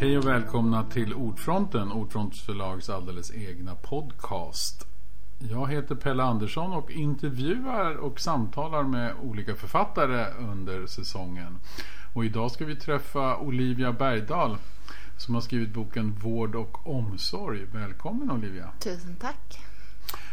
Hej 0.00 0.18
och 0.18 0.26
välkomna 0.26 0.84
till 0.84 1.14
Ordfronten, 1.14 1.92
Ordfronts 1.92 2.40
förlags 2.40 2.90
alldeles 2.90 3.30
egna 3.34 3.74
podcast. 3.74 4.86
Jag 5.38 5.70
heter 5.70 5.94
Pelle 5.94 6.22
Andersson 6.22 6.72
och 6.72 6.90
intervjuar 6.90 7.96
och 7.96 8.20
samtalar 8.20 8.82
med 8.82 9.14
olika 9.22 9.54
författare 9.54 10.26
under 10.38 10.86
säsongen. 10.86 11.58
Och 12.14 12.24
idag 12.24 12.50
ska 12.50 12.64
vi 12.64 12.76
träffa 12.76 13.36
Olivia 13.36 13.92
Bergdahl 13.92 14.56
som 15.16 15.34
har 15.34 15.42
skrivit 15.42 15.74
boken 15.74 16.12
Vård 16.22 16.54
och 16.54 16.86
omsorg. 16.86 17.64
Välkommen 17.72 18.30
Olivia! 18.30 18.70
Tusen 18.80 19.16
tack! 19.16 19.58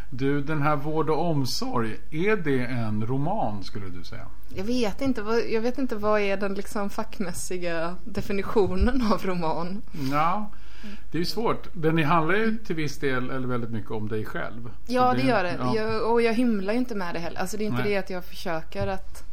Du, 0.10 0.42
den 0.42 0.62
här 0.62 0.76
Vård 0.76 1.10
och 1.10 1.26
omsorg, 1.26 1.98
är 2.12 2.36
det 2.36 2.66
en 2.66 3.06
roman 3.06 3.64
skulle 3.64 3.90
du 3.90 4.04
säga? 4.04 4.28
Jag 4.56 4.64
vet 4.64 5.02
inte, 5.02 5.22
jag 5.50 5.62
vet 5.62 5.78
inte 5.78 5.96
vad 5.96 6.22
är 6.22 6.38
den 6.38 6.54
liksom 6.54 6.90
fackmässiga 6.90 7.96
definitionen 8.04 9.02
av 9.14 9.26
roman? 9.26 9.82
Ja, 10.12 10.52
det 11.12 11.18
är 11.18 11.20
ju 11.20 11.26
svårt. 11.26 11.68
Den 11.74 12.04
handlar 12.04 12.36
ju 12.36 12.58
till 12.58 12.76
viss 12.76 12.98
del 12.98 13.30
eller 13.30 13.48
väldigt 13.48 13.72
mycket 13.72 13.92
om 13.92 14.08
dig 14.08 14.26
själv. 14.26 14.70
Ja, 14.88 15.14
det, 15.14 15.22
det, 15.22 15.28
gör 15.28 15.44
det. 15.44 15.58
Ja. 15.60 15.76
Jag, 15.76 16.12
och 16.12 16.22
jag 16.22 16.34
hymlar 16.34 16.74
ju 16.74 16.80
inte 16.80 16.96
med 16.96 17.16
det 17.16 17.20
heller. 17.20 17.40
Alltså 17.40 17.58
det 17.58 17.64
är 17.64 17.66
inte 17.66 17.82
Nej. 17.82 17.92
det 17.92 17.98
att 17.98 18.10
jag 18.10 18.26
försöker 18.26 18.88
att... 18.88 19.24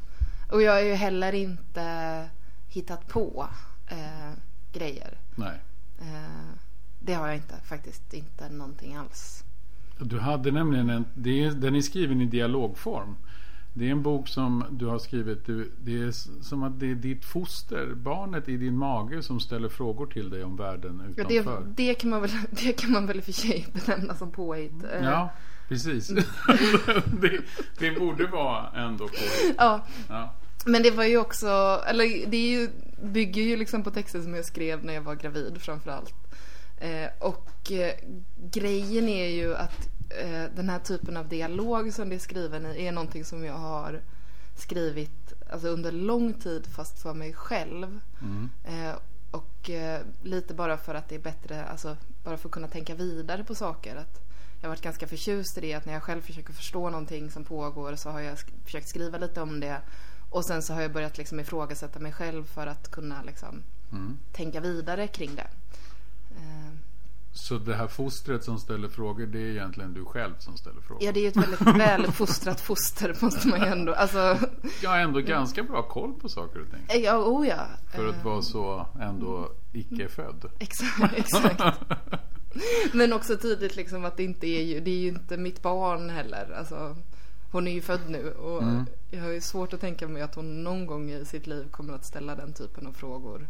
Och 0.53 0.63
jag 0.63 0.73
har 0.73 0.81
ju 0.81 0.95
heller 0.95 1.33
inte 1.33 2.29
hittat 2.69 3.09
på 3.09 3.49
eh, 3.89 4.33
grejer. 4.73 5.19
Nej. 5.35 5.61
Eh, 6.01 6.57
det 6.99 7.15
har 7.15 7.27
jag 7.27 7.37
inte 7.37 7.55
faktiskt. 7.65 8.15
Inte 8.15 8.49
någonting 8.49 8.97
alls. 8.97 9.45
Du 10.05 10.19
hade 10.19 10.51
nämligen 10.51 10.91
en, 10.91 11.05
det 11.15 11.45
är, 11.45 11.51
den 11.51 11.77
är 11.77 11.81
skriven 11.81 12.21
i 12.21 12.27
dialogform. 12.27 13.17
Det 13.75 13.87
är 13.87 13.91
en 13.91 14.03
bok 14.03 14.29
som 14.29 14.65
du 14.71 14.87
har 14.87 14.99
skrivit. 14.99 15.47
Det 15.79 16.03
är 16.03 16.11
som 16.43 16.63
att 16.63 16.81
det 16.81 16.91
är 16.91 16.95
ditt 16.95 17.25
foster, 17.25 17.95
barnet 17.95 18.49
i 18.49 18.57
din 18.57 18.79
mage 18.79 19.23
som 19.23 19.41
ställer 19.41 19.69
frågor 19.69 20.07
till 20.07 20.31
dig 20.31 20.45
om 20.45 20.57
världen 20.57 21.03
utanför. 21.11 21.35
Ja, 21.35 21.61
det, 21.67 21.85
det, 21.87 21.95
kan, 21.95 22.11
man 22.11 22.21
väl, 22.21 22.31
det 22.51 22.73
kan 22.73 22.93
man 22.93 23.07
väl 23.07 23.17
i 23.17 23.21
och 23.21 23.25
för 23.25 23.33
sig 23.33 23.67
benämna 23.73 24.15
som 24.15 24.31
påhitt. 24.31 24.85
Ja, 25.03 25.31
precis. 25.69 26.09
det, 27.21 27.41
det, 27.79 27.91
borde 27.99 28.27
vara 28.27 28.71
ändå 28.75 29.09
påhitt. 29.09 29.55
Ja. 29.59 29.87
ja. 30.09 30.35
Men 30.67 30.83
det 30.83 30.91
var 30.91 31.05
ju 31.05 31.19
också, 31.19 31.81
eller 31.87 32.27
det 32.27 32.37
är 32.37 32.61
ju, 32.61 32.69
bygger 33.03 33.43
ju 33.43 33.57
liksom 33.57 33.83
på 33.83 33.91
texter 33.91 34.23
som 34.23 34.35
jag 34.35 34.45
skrev 34.45 34.85
när 34.85 34.95
jag 34.95 35.03
var 35.03 35.15
gravid 35.15 35.63
framförallt. 35.63 36.15
Eh, 36.83 37.11
och 37.19 37.73
eh, 37.73 37.95
grejen 38.51 39.09
är 39.09 39.27
ju 39.27 39.55
att 39.55 39.87
eh, 39.87 39.92
den 40.55 40.69
här 40.69 40.79
typen 40.79 41.17
av 41.17 41.29
dialog 41.29 41.93
som 41.93 42.09
det 42.09 42.15
är 42.15 42.19
skriven 42.19 42.67
i 42.67 42.87
är 42.87 42.93
någonting 42.93 43.25
som 43.25 43.45
jag 43.45 43.55
har 43.55 44.01
skrivit 44.55 45.33
alltså 45.51 45.69
under 45.69 45.93
lång 45.93 46.35
tid 46.35 46.67
fast 46.67 46.99
för 46.99 47.15
mig 47.15 47.33
själv. 47.33 48.01
Mm. 48.23 48.51
Eh, 48.65 48.95
och 49.31 49.71
eh, 49.71 50.01
lite 50.23 50.55
bara 50.55 50.77
för 50.77 50.95
att 50.95 51.09
det 51.09 51.15
är 51.15 51.21
bättre, 51.21 51.65
alltså 51.65 51.97
bara 52.25 52.37
för 52.37 52.49
att 52.49 52.53
kunna 52.53 52.69
tänka 52.69 52.95
vidare 52.95 53.45
på 53.45 53.55
saker. 53.55 53.97
Att 53.97 54.21
jag 54.61 54.69
har 54.69 54.75
varit 54.75 54.83
ganska 54.83 55.09
förtjust 55.09 55.59
i 55.59 55.61
det 55.61 55.75
att 55.75 55.87
när 55.87 55.93
jag 55.93 56.03
själv 56.03 56.21
försöker 56.21 56.53
förstå 56.53 56.91
någonting 56.91 57.31
som 57.31 57.45
pågår 57.45 57.97
så 57.97 58.11
har 58.11 58.21
jag 58.21 58.39
sk 58.39 58.49
försökt 58.65 58.89
skriva 58.89 59.19
lite 59.19 59.43
om 59.43 59.61
det. 59.61 59.81
Och 60.31 60.45
sen 60.45 60.63
så 60.63 60.75
har 60.75 60.83
jag 60.83 60.93
börjat 60.93 61.19
liksom 61.19 61.41
ifrågasätta 61.41 61.99
mig 61.99 62.13
själv 62.13 62.45
för 62.45 62.67
att 62.67 62.91
kunna 62.91 63.23
liksom 63.23 63.63
mm. 63.93 64.19
tänka 64.33 64.61
vidare 64.61 65.07
kring 65.07 65.35
det. 65.35 65.49
Eh, 66.37 66.72
så 67.33 67.59
det 67.59 67.75
här 67.75 67.87
fostret 67.87 68.45
som 68.45 68.59
ställer 68.59 68.89
frågor, 68.89 69.27
det 69.27 69.39
är 69.39 69.51
egentligen 69.51 69.95
du 69.95 70.05
själv 70.05 70.35
som 70.39 70.57
ställer 70.57 70.81
frågor? 70.81 71.05
Ja, 71.05 71.13
det 71.13 71.21
är 71.21 71.23
ju 71.23 71.29
ett 71.29 71.37
väldigt 71.37 71.61
väluppfostrat 71.81 72.61
foster, 72.61 73.17
måste 73.21 73.49
man 73.49 73.61
ju 73.61 73.67
ändå... 73.67 73.95
Alltså... 73.95 74.39
Jag 74.83 74.91
har 74.91 74.99
ändå 74.99 75.21
ganska 75.21 75.63
bra 75.63 75.83
koll 75.83 76.15
på 76.15 76.29
saker 76.29 76.61
och 76.61 76.71
ting. 76.71 77.03
Ja, 77.03 77.17
oh 77.17 77.49
ja. 77.49 77.67
För 77.95 78.09
att 78.09 78.25
vara 78.25 78.43
så 78.43 78.87
ändå 79.01 79.53
icke-född. 79.73 80.51
Exakt, 80.59 81.15
exakt. 81.17 81.63
Men 82.93 83.13
också 83.13 83.37
tydligt 83.37 83.77
liksom 83.77 84.05
att 84.05 84.17
det 84.17 84.25
inte 84.25 84.47
är 84.47 84.63
ju, 84.63 84.81
det 84.81 84.91
är 84.91 84.99
ju 84.99 85.09
inte 85.09 85.37
mitt 85.37 85.63
barn 85.63 86.11
heller. 86.11 86.55
Alltså, 86.59 86.97
hon 87.51 87.69
är 87.69 87.73
ju 87.73 87.81
född 87.81 88.11
nu 88.11 88.33
och 88.33 88.63
mm. 88.63 88.87
jag 89.11 89.23
har 89.23 89.31
ju 89.31 89.41
svårt 89.41 89.73
att 89.73 89.81
tänka 89.81 90.09
mig 90.09 90.23
att 90.23 90.35
hon 90.35 90.65
någon 90.65 90.87
gång 90.87 91.11
i 91.11 91.25
sitt 91.25 91.47
liv 91.47 91.71
kommer 91.71 91.95
att 91.95 92.05
ställa 92.05 92.35
den 92.35 92.53
typen 92.53 92.87
av 92.87 92.93
frågor. 92.93 93.49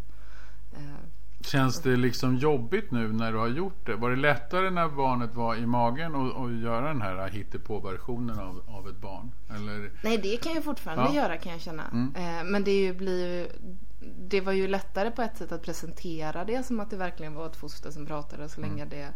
Känns 1.42 1.80
det 1.80 1.97
liksom 1.97 2.36
jobbigt 2.36 2.91
nu 2.91 3.12
när 3.12 3.32
du 3.32 3.38
har 3.38 3.48
gjort 3.48 3.86
det? 3.86 3.97
Var 3.97 4.10
det 4.10 4.16
lättare 4.16 4.70
när 4.70 4.88
barnet 4.88 5.34
var 5.34 5.56
i 5.56 5.66
magen 5.66 6.14
att 6.14 6.53
göra 6.53 6.88
den 6.88 7.03
här 7.03 7.28
hittepå-versionen 7.28 8.38
av, 8.38 8.62
av 8.66 8.88
ett 8.88 9.00
barn? 9.00 9.32
Eller? 9.50 9.91
Nej, 10.03 10.19
det 10.19 10.36
kan 10.36 10.54
jag 10.54 10.64
fortfarande 10.64 11.04
ja. 11.04 11.14
göra 11.14 11.36
kan 11.36 11.53
jag 11.53 11.60
känna. 11.60 11.84
Mm. 11.92 12.14
Eh, 12.16 12.44
men 12.44 12.64
det, 12.64 12.72
ju, 12.72 12.94
blir 12.94 13.26
ju, 13.26 13.48
det 14.28 14.41
var 14.41 14.53
ju 14.53 14.69
lättare 14.69 15.10
på 15.10 15.22
ett 15.22 15.36
sätt 15.36 15.53
att 15.53 15.62
presentera 15.62 16.44
det 16.44 16.66
som 16.66 16.80
att 16.80 16.91
det 16.91 16.97
verkligen 16.97 17.34
var 17.34 17.47
ett 17.47 17.56
foster 17.56 17.91
som 17.91 18.06
pratade 18.06 18.48
så 18.48 18.60
länge 18.60 18.82
mm. 18.82 18.88
det 18.88 19.09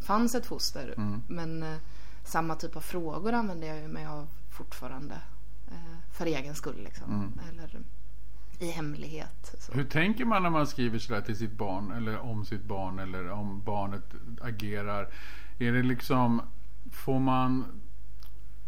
fanns 0.00 0.34
ett 0.34 0.46
foster. 0.46 0.94
Mm. 0.96 1.22
Men 1.28 1.62
eh, 1.62 1.78
samma 2.24 2.54
typ 2.54 2.76
av 2.76 2.80
frågor 2.80 3.32
använder 3.32 3.74
jag 3.74 3.90
mig 3.90 4.06
av 4.06 4.28
fortfarande. 4.50 5.14
Eh, 5.70 6.12
för 6.12 6.26
egen 6.26 6.54
skull 6.54 6.80
liksom. 6.84 7.12
Mm. 7.12 7.40
Eller, 7.48 7.80
i 8.58 8.70
hemlighet. 8.70 9.54
Så. 9.58 9.72
Hur 9.72 9.84
tänker 9.84 10.24
man 10.24 10.42
när 10.42 10.50
man 10.50 10.66
skriver 10.66 10.98
sådär 10.98 11.20
till 11.20 11.36
sitt 11.36 11.52
barn 11.52 11.92
eller 11.92 12.18
om 12.18 12.44
sitt 12.44 12.64
barn 12.64 12.98
eller 12.98 13.30
om 13.30 13.62
barnet 13.64 14.14
agerar? 14.40 15.08
Är 15.58 15.72
det 15.72 15.82
liksom, 15.82 16.42
får 16.92 17.18
man 17.18 17.64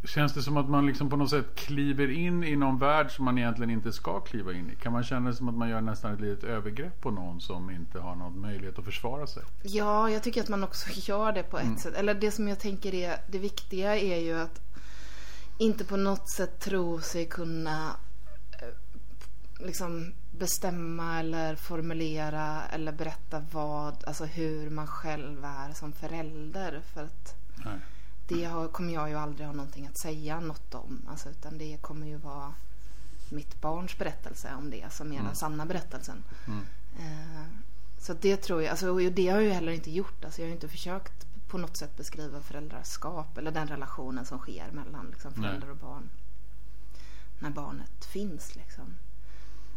Känns 0.04 0.34
det 0.34 0.42
som 0.42 0.56
att 0.56 0.68
man 0.68 0.86
liksom 0.86 1.10
på 1.10 1.16
något 1.16 1.30
sätt 1.30 1.54
kliver 1.54 2.10
in 2.10 2.44
i 2.44 2.56
någon 2.56 2.78
värld 2.78 3.10
som 3.10 3.24
man 3.24 3.38
egentligen 3.38 3.70
inte 3.70 3.92
ska 3.92 4.20
kliva 4.20 4.52
in 4.52 4.70
i? 4.70 4.82
Kan 4.82 4.92
man 4.92 5.04
känna 5.04 5.30
det 5.30 5.36
som 5.36 5.48
att 5.48 5.54
man 5.54 5.68
gör 5.68 5.80
nästan 5.80 6.14
ett 6.14 6.20
litet 6.20 6.44
övergrepp 6.44 7.00
på 7.00 7.10
någon 7.10 7.40
som 7.40 7.70
inte 7.70 7.98
har 8.00 8.14
någon 8.14 8.40
möjlighet 8.40 8.78
att 8.78 8.84
försvara 8.84 9.26
sig? 9.26 9.42
Ja, 9.62 10.10
jag 10.10 10.22
tycker 10.22 10.40
att 10.40 10.48
man 10.48 10.64
också 10.64 10.90
gör 10.94 11.32
det 11.32 11.42
på 11.42 11.58
ett 11.58 11.64
mm. 11.64 11.78
sätt. 11.78 11.94
Eller 11.94 12.14
det 12.14 12.30
som 12.30 12.48
jag 12.48 12.58
tänker 12.58 12.94
är 12.94 13.16
det 13.30 13.38
viktiga 13.38 13.96
är 13.96 14.20
ju 14.20 14.40
att 14.40 14.60
inte 15.58 15.84
på 15.84 15.96
något 15.96 16.30
sätt 16.30 16.60
tro 16.60 17.00
sig 17.00 17.26
kunna 17.26 17.96
liksom 19.64 20.12
bestämma 20.30 21.18
eller 21.18 21.56
formulera 21.56 22.66
eller 22.66 22.92
berätta 22.92 23.44
vad, 23.52 24.04
alltså 24.06 24.24
hur 24.24 24.70
man 24.70 24.86
själv 24.86 25.44
är 25.44 25.72
som 25.72 25.92
förälder. 25.92 26.80
För 26.94 27.04
att 27.04 27.34
Nej. 27.64 27.78
det 28.28 28.44
har, 28.44 28.68
kommer 28.68 28.94
jag 28.94 29.08
ju 29.08 29.14
aldrig 29.14 29.46
ha 29.46 29.54
någonting 29.54 29.86
att 29.86 29.98
säga 29.98 30.40
något 30.40 30.74
om. 30.74 31.02
Alltså, 31.08 31.28
utan 31.28 31.58
det 31.58 31.78
kommer 31.80 32.06
ju 32.06 32.16
vara 32.16 32.54
mitt 33.28 33.60
barns 33.60 33.98
berättelse 33.98 34.54
om 34.58 34.70
det 34.70 34.92
som 34.92 35.06
är 35.06 35.14
mm. 35.14 35.26
den 35.26 35.36
sanna 35.36 35.66
berättelsen. 35.66 36.24
Mm. 36.46 36.66
Eh, 36.98 37.46
så 37.98 38.14
det 38.14 38.36
tror 38.36 38.62
jag, 38.62 38.70
alltså, 38.70 38.90
och 38.90 39.00
det 39.00 39.28
har 39.28 39.36
jag 39.36 39.44
ju 39.44 39.50
heller 39.50 39.72
inte 39.72 39.90
gjort. 39.90 40.24
Alltså, 40.24 40.40
jag 40.40 40.46
har 40.46 40.48
ju 40.48 40.54
inte 40.54 40.68
försökt 40.68 41.26
på 41.48 41.58
något 41.58 41.76
sätt 41.76 41.96
beskriva 41.96 42.40
föräldraskap 42.40 43.38
eller 43.38 43.50
den 43.50 43.68
relationen 43.68 44.26
som 44.26 44.38
sker 44.38 44.70
mellan 44.70 45.06
liksom, 45.10 45.34
förälder 45.34 45.66
Nej. 45.66 45.70
och 45.70 45.76
barn. 45.76 46.10
När 47.38 47.50
barnet 47.50 48.04
finns 48.04 48.56
liksom. 48.56 48.96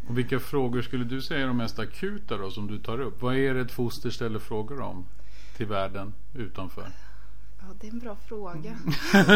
Och 0.08 0.18
vilka 0.18 0.40
frågor 0.40 0.82
skulle 0.82 1.04
du 1.04 1.22
säga 1.22 1.40
är 1.40 1.46
de 1.46 1.56
mest 1.56 1.78
akuta 1.78 2.36
då 2.36 2.50
som 2.50 2.66
du 2.66 2.78
tar 2.78 3.00
upp? 3.00 3.22
Vad 3.22 3.36
är 3.36 3.54
det 3.54 3.60
ett 3.60 3.72
foster 3.72 4.10
ställer 4.10 4.38
frågor 4.38 4.80
om 4.80 5.06
till 5.56 5.66
världen 5.66 6.12
utanför? 6.34 6.86
Ja, 7.60 7.74
det 7.80 7.86
är 7.86 7.92
en 7.92 7.98
bra 7.98 8.16
fråga. 8.16 8.70
Mm. 8.70 8.94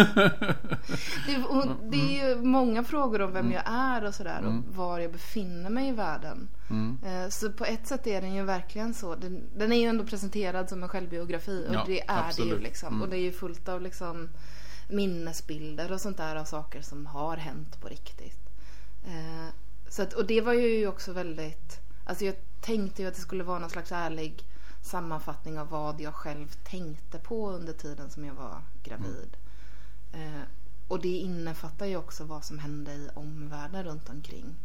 det, 1.26 1.74
det, 1.90 1.96
är 1.96 2.28
ju 2.28 2.42
många 2.42 2.84
frågor 2.84 3.22
om 3.22 3.32
vem 3.32 3.46
mm. 3.46 3.52
jag 3.52 3.62
är 3.66 4.04
och 4.04 4.14
sådär 4.14 4.38
och 4.38 4.50
mm. 4.50 4.64
var 4.68 4.98
jag 4.98 5.12
befinner 5.12 5.70
mig 5.70 5.88
i 5.88 5.92
världen. 5.92 6.48
Mm. 6.70 6.98
Eh, 7.06 7.28
så 7.28 7.52
på 7.52 7.64
ett 7.64 7.86
sätt 7.86 8.06
är 8.06 8.20
den 8.20 8.34
ju 8.34 8.42
verkligen 8.42 8.94
så. 8.94 9.14
Den, 9.14 9.42
den 9.56 9.72
är 9.72 9.76
ju 9.76 9.86
ändå 9.86 10.04
presenterad 10.04 10.68
som 10.68 10.82
en 10.82 10.88
självbiografi 10.88 11.66
och 11.68 11.74
ja, 11.74 11.84
det 11.86 12.00
är 12.00 12.18
absolut. 12.28 12.50
det 12.50 12.56
ju 12.56 12.62
liksom. 12.62 12.88
Mm. 12.88 13.02
Och 13.02 13.08
det 13.08 13.16
är 13.16 13.22
ju 13.22 13.32
fullt 13.32 13.68
av 13.68 13.82
liksom 13.82 14.28
minnesbilder 14.88 15.92
och 15.92 16.00
sånt 16.00 16.16
där 16.16 16.36
av 16.36 16.44
saker 16.44 16.82
som 16.82 17.06
har 17.06 17.36
hänt 17.36 17.80
på 17.80 17.88
riktigt. 17.88 18.48
Så 19.88 20.02
att, 20.02 20.12
och 20.12 20.26
det 20.26 20.40
var 20.40 20.52
ju 20.52 20.86
också 20.86 21.12
väldigt, 21.12 21.80
alltså 22.04 22.24
jag 22.24 22.34
tänkte 22.60 23.02
ju 23.02 23.08
att 23.08 23.14
det 23.14 23.20
skulle 23.20 23.44
vara 23.44 23.58
någon 23.58 23.70
slags 23.70 23.92
ärlig 23.92 24.44
sammanfattning 24.82 25.58
av 25.58 25.68
vad 25.68 26.00
jag 26.00 26.14
själv 26.14 26.54
tänkte 26.64 27.18
på 27.18 27.50
under 27.50 27.72
tiden 27.72 28.10
som 28.10 28.24
jag 28.24 28.34
var 28.34 28.62
gravid. 28.82 29.36
Mm. 30.12 30.34
Eh, 30.34 30.42
och 30.88 31.00
det 31.00 31.16
innefattar 31.16 31.86
ju 31.86 31.96
också 31.96 32.24
vad 32.24 32.44
som 32.44 32.58
hände 32.58 32.92
i 32.92 33.08
omvärlden 33.14 33.84
runt 33.84 34.08
omkring. 34.08 34.56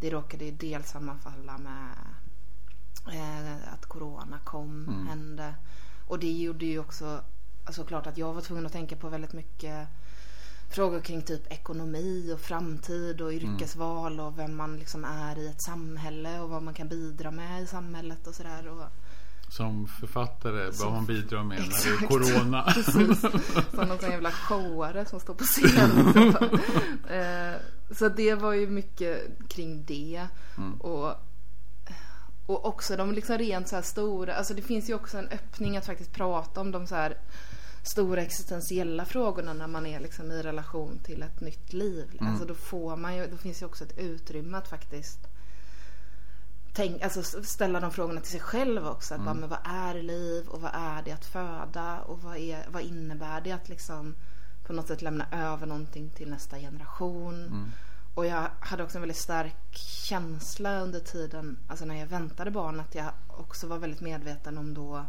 Det 0.00 0.10
råkade 0.10 0.44
ju 0.44 0.50
dels 0.50 0.90
sammanfalla 0.90 1.58
med 1.58 1.94
eh, 3.12 3.72
att 3.74 3.86
corona 3.86 4.38
kom, 4.44 4.88
mm. 4.88 5.06
hände. 5.06 5.54
Och 6.06 6.18
det 6.18 6.32
gjorde 6.32 6.66
ju 6.66 6.78
också 6.78 7.20
alltså 7.64 7.84
klart 7.84 8.06
att 8.06 8.18
jag 8.18 8.34
var 8.34 8.40
tvungen 8.40 8.66
att 8.66 8.72
tänka 8.72 8.96
på 8.96 9.08
väldigt 9.08 9.32
mycket 9.32 9.88
frågor 10.70 11.00
kring 11.00 11.22
typ 11.22 11.52
ekonomi 11.52 12.32
och 12.34 12.40
framtid 12.40 13.20
och 13.20 13.32
yrkesval 13.32 14.12
mm. 14.12 14.26
och 14.26 14.38
vem 14.38 14.56
man 14.56 14.76
liksom 14.76 15.04
är 15.04 15.38
i 15.38 15.46
ett 15.46 15.62
samhälle 15.62 16.40
och 16.40 16.50
vad 16.50 16.62
man 16.62 16.74
kan 16.74 16.88
bidra 16.88 17.30
med 17.30 17.62
i 17.62 17.66
samhället 17.66 18.26
och 18.26 18.34
sådär. 18.34 18.68
Och... 18.68 18.84
Som 19.48 19.86
författare, 19.86 20.72
som... 20.72 20.86
vad 20.86 20.94
man 20.94 21.06
bidrar 21.06 21.42
med 21.42 21.58
Exakt. 21.58 21.84
när 21.84 21.90
det 21.90 22.04
är 22.04 22.08
corona. 22.08 22.62
Precis. 22.74 23.20
Som 23.70 23.88
någon 23.88 23.98
sån 23.98 24.10
jävla 24.10 24.30
showare 24.30 25.04
som 25.04 25.20
står 25.20 25.34
på 25.34 25.44
scen. 25.44 26.14
Eh, 27.10 27.54
så 27.96 28.08
det 28.08 28.34
var 28.34 28.52
ju 28.52 28.66
mycket 28.66 29.48
kring 29.48 29.84
det. 29.84 30.26
Mm. 30.58 30.80
Och, 30.80 31.14
Och 32.46 32.66
också 32.66 32.96
de 32.96 33.12
liksom 33.12 33.38
rent 33.38 33.68
så 33.68 33.74
här 33.74 33.82
stora, 33.82 34.34
alltså 34.34 34.54
det 34.54 34.62
finns 34.62 34.90
ju 34.90 34.94
också 34.94 35.18
en 35.18 35.28
öppning 35.28 35.76
att 35.76 35.86
faktiskt 35.86 36.12
prata 36.12 36.60
om 36.60 36.70
de 36.70 36.86
så 36.86 36.94
här 36.94 37.16
stora 37.82 38.22
existentiella 38.22 39.04
frågorna 39.04 39.52
när 39.52 39.66
man 39.66 39.86
är 39.86 40.00
liksom 40.00 40.32
i 40.32 40.42
relation 40.42 40.98
till 40.98 41.22
ett 41.22 41.40
nytt 41.40 41.72
liv. 41.72 42.16
Mm. 42.20 42.32
Alltså 42.32 42.46
då 42.46 42.54
får 42.54 42.96
man 42.96 43.16
ju, 43.16 43.26
då 43.26 43.36
finns 43.36 43.62
ju 43.62 43.66
också 43.66 43.84
ett 43.84 43.98
utrymme 43.98 44.58
att 44.58 44.68
faktiskt 44.68 45.28
tänk, 46.72 47.02
alltså 47.02 47.42
ställa 47.42 47.80
de 47.80 47.90
frågorna 47.92 48.20
till 48.20 48.30
sig 48.30 48.40
själv 48.40 48.86
också. 48.86 49.14
Att 49.14 49.20
mm. 49.20 49.26
bara, 49.26 49.40
men 49.40 49.48
vad 49.48 49.58
är 49.64 50.02
liv 50.02 50.48
och 50.48 50.60
vad 50.60 50.70
är 50.74 51.02
det 51.02 51.12
att 51.12 51.24
föda 51.24 52.00
och 52.00 52.22
vad, 52.22 52.36
är, 52.36 52.66
vad 52.68 52.82
innebär 52.82 53.40
det 53.40 53.52
att 53.52 53.68
liksom 53.68 54.14
på 54.66 54.72
något 54.72 54.88
sätt 54.88 55.02
lämna 55.02 55.26
över 55.32 55.66
någonting 55.66 56.10
till 56.10 56.30
nästa 56.30 56.58
generation. 56.58 57.34
Mm. 57.34 57.70
Och 58.14 58.26
jag 58.26 58.46
hade 58.60 58.82
också 58.82 58.98
en 58.98 59.02
väldigt 59.02 59.16
stark 59.16 59.76
känsla 60.08 60.80
under 60.80 61.00
tiden, 61.00 61.58
alltså 61.68 61.84
när 61.84 61.94
jag 61.94 62.06
väntade 62.06 62.50
barn, 62.50 62.80
att 62.80 62.94
jag 62.94 63.12
också 63.26 63.66
var 63.66 63.78
väldigt 63.78 64.00
medveten 64.00 64.58
om 64.58 64.74
då 64.74 65.04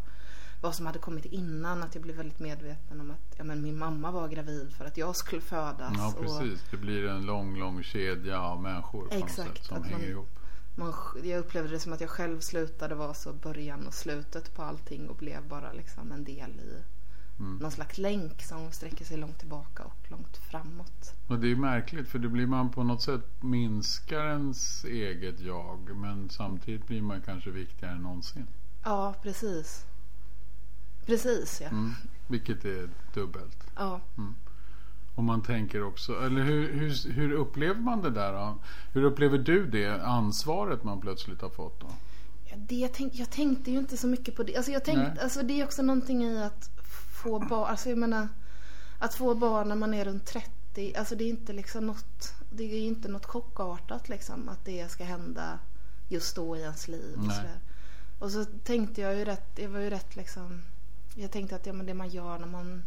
vad 0.62 0.76
som 0.76 0.86
hade 0.86 1.00
kommit 1.00 1.26
innan. 1.26 1.84
Att 1.84 1.96
jag 1.96 2.04
blev 2.04 2.16
väldigt 2.16 2.40
medveten 2.40 3.02
om 3.02 3.12
att 3.12 3.36
ja, 3.38 3.44
men 3.44 3.62
min 3.62 3.78
mamma 3.78 4.12
var 4.12 4.28
gravid 4.28 4.74
för 4.78 4.86
att 4.86 4.98
jag 4.98 5.16
skulle 5.16 5.42
födas. 5.42 5.94
Ja, 5.98 6.14
precis. 6.20 6.64
Och... 6.64 6.68
Det 6.72 6.78
blir 6.78 7.08
en 7.08 7.26
lång, 7.26 7.60
lång 7.60 7.84
kedja 7.84 8.42
av 8.42 8.62
människor 8.62 9.08
Exakt, 9.12 9.36
sätt, 9.36 9.66
som 9.66 9.84
hänger 9.84 9.98
man, 9.98 10.08
ihop. 10.08 10.40
Man, 10.76 10.94
jag 11.24 11.40
upplevde 11.40 11.70
det 11.70 11.80
som 11.80 11.94
att 11.94 12.02
jag 12.02 12.10
själv 12.10 12.40
slutade 12.40 12.96
vara 12.96 13.14
så 13.14 13.34
början 13.34 13.88
och 13.88 13.94
slutet 13.94 14.56
på 14.56 14.64
allting 14.64 15.10
och 15.10 15.16
blev 15.16 15.48
bara 15.48 15.74
liksom 15.74 16.12
en 16.12 16.24
del 16.24 16.60
i 16.60 16.84
mm. 17.40 17.58
någon 17.58 17.72
slags 17.72 17.98
länk 17.98 18.42
som 18.42 18.72
sträcker 18.72 19.06
sig 19.06 19.18
långt 19.18 19.40
tillbaka 19.40 19.84
och 19.84 20.12
långt 20.12 20.38
framåt. 20.38 21.14
Och 21.28 21.40
det 21.40 21.52
är 21.52 21.56
märkligt 21.56 22.08
för 22.08 22.20
det 22.20 22.30
blir 22.30 22.48
man 22.48 22.70
på 22.72 22.84
något 22.84 23.02
sätt 23.02 23.44
minskar 23.44 24.28
ens 24.28 24.86
eget 24.86 25.40
jag 25.40 25.96
men 25.96 26.30
samtidigt 26.30 26.88
blir 26.88 27.02
man 27.02 27.22
kanske 27.22 27.50
viktigare 27.50 27.94
än 27.94 28.02
någonsin. 28.02 28.48
Ja, 28.84 29.16
precis. 29.24 29.86
Precis 31.06 31.62
ja. 31.62 31.68
Mm, 31.68 31.94
vilket 32.28 32.66
är 32.66 32.90
dubbelt. 33.14 33.58
Ja. 33.76 34.02
Mm. 34.18 34.36
Och 35.16 35.24
man 35.24 35.44
tänker 35.44 35.84
också, 35.84 36.26
eller 36.26 36.44
hur, 36.44 36.74
hur, 36.74 37.12
hur, 37.12 37.32
upplever 37.32 37.82
man 37.82 38.02
det 38.02 38.10
där 38.10 38.34
då? 38.34 38.58
Hur 38.94 39.04
upplever 39.04 39.38
du 39.38 39.66
det 39.66 40.04
ansvaret 40.04 40.84
man 40.84 41.02
plötsligt 41.02 41.42
har 41.42 41.50
fått 41.50 41.80
då? 41.80 41.88
Ja, 42.46 42.56
det 42.58 42.76
jag, 42.76 42.94
tänk, 42.94 43.16
jag 43.16 43.30
tänkte 43.30 43.72
ju 43.72 43.78
inte 43.78 43.98
så 43.98 44.08
mycket 44.08 44.36
på 44.36 44.44
det. 44.44 44.56
Alltså, 44.56 44.72
jag 44.72 44.86
tänkte, 44.86 45.24
alltså 45.24 45.44
det 45.44 45.62
är 45.62 45.64
också 45.64 45.82
någonting 45.82 46.24
i 46.24 46.44
att 46.44 46.70
få 47.24 47.40
barn, 47.40 47.70
alltså 47.70 47.90
jag 47.90 47.98
menar 47.98 48.28
att 49.00 49.14
få 49.14 49.36
barn 49.36 49.68
när 49.68 49.76
man 49.76 49.94
är 49.94 50.06
runt 50.06 50.26
30, 50.26 50.94
alltså 50.98 51.16
det 51.16 51.24
är 51.24 51.30
inte 51.30 51.54
liksom 51.54 51.88
något, 51.88 52.34
det 52.50 52.64
är 52.64 52.82
inte 52.82 53.08
något 53.08 53.26
chockartat 53.26 54.10
liksom 54.10 54.50
att 54.50 54.66
det 54.66 54.92
ska 54.92 55.04
hända 55.04 55.60
just 56.10 56.36
då 56.36 56.58
i 56.58 56.62
ens 56.62 56.88
liv. 56.88 57.18
Och, 57.18 57.32
så 57.32 57.42
och 58.20 58.32
så 58.32 58.46
tänkte 58.64 59.02
jag 59.02 59.16
ju 59.16 59.26
rätt, 59.26 59.56
det 59.56 59.68
var 59.68 59.80
ju 59.80 59.90
rätt 59.90 60.16
liksom 60.16 60.62
jag 61.16 61.32
tänkte 61.32 61.56
att 61.56 61.66
ja, 61.66 61.74
men 61.74 61.86
det 61.86 61.94
man 61.94 62.10
gör 62.10 62.40
när 62.40 62.48
man 62.48 62.84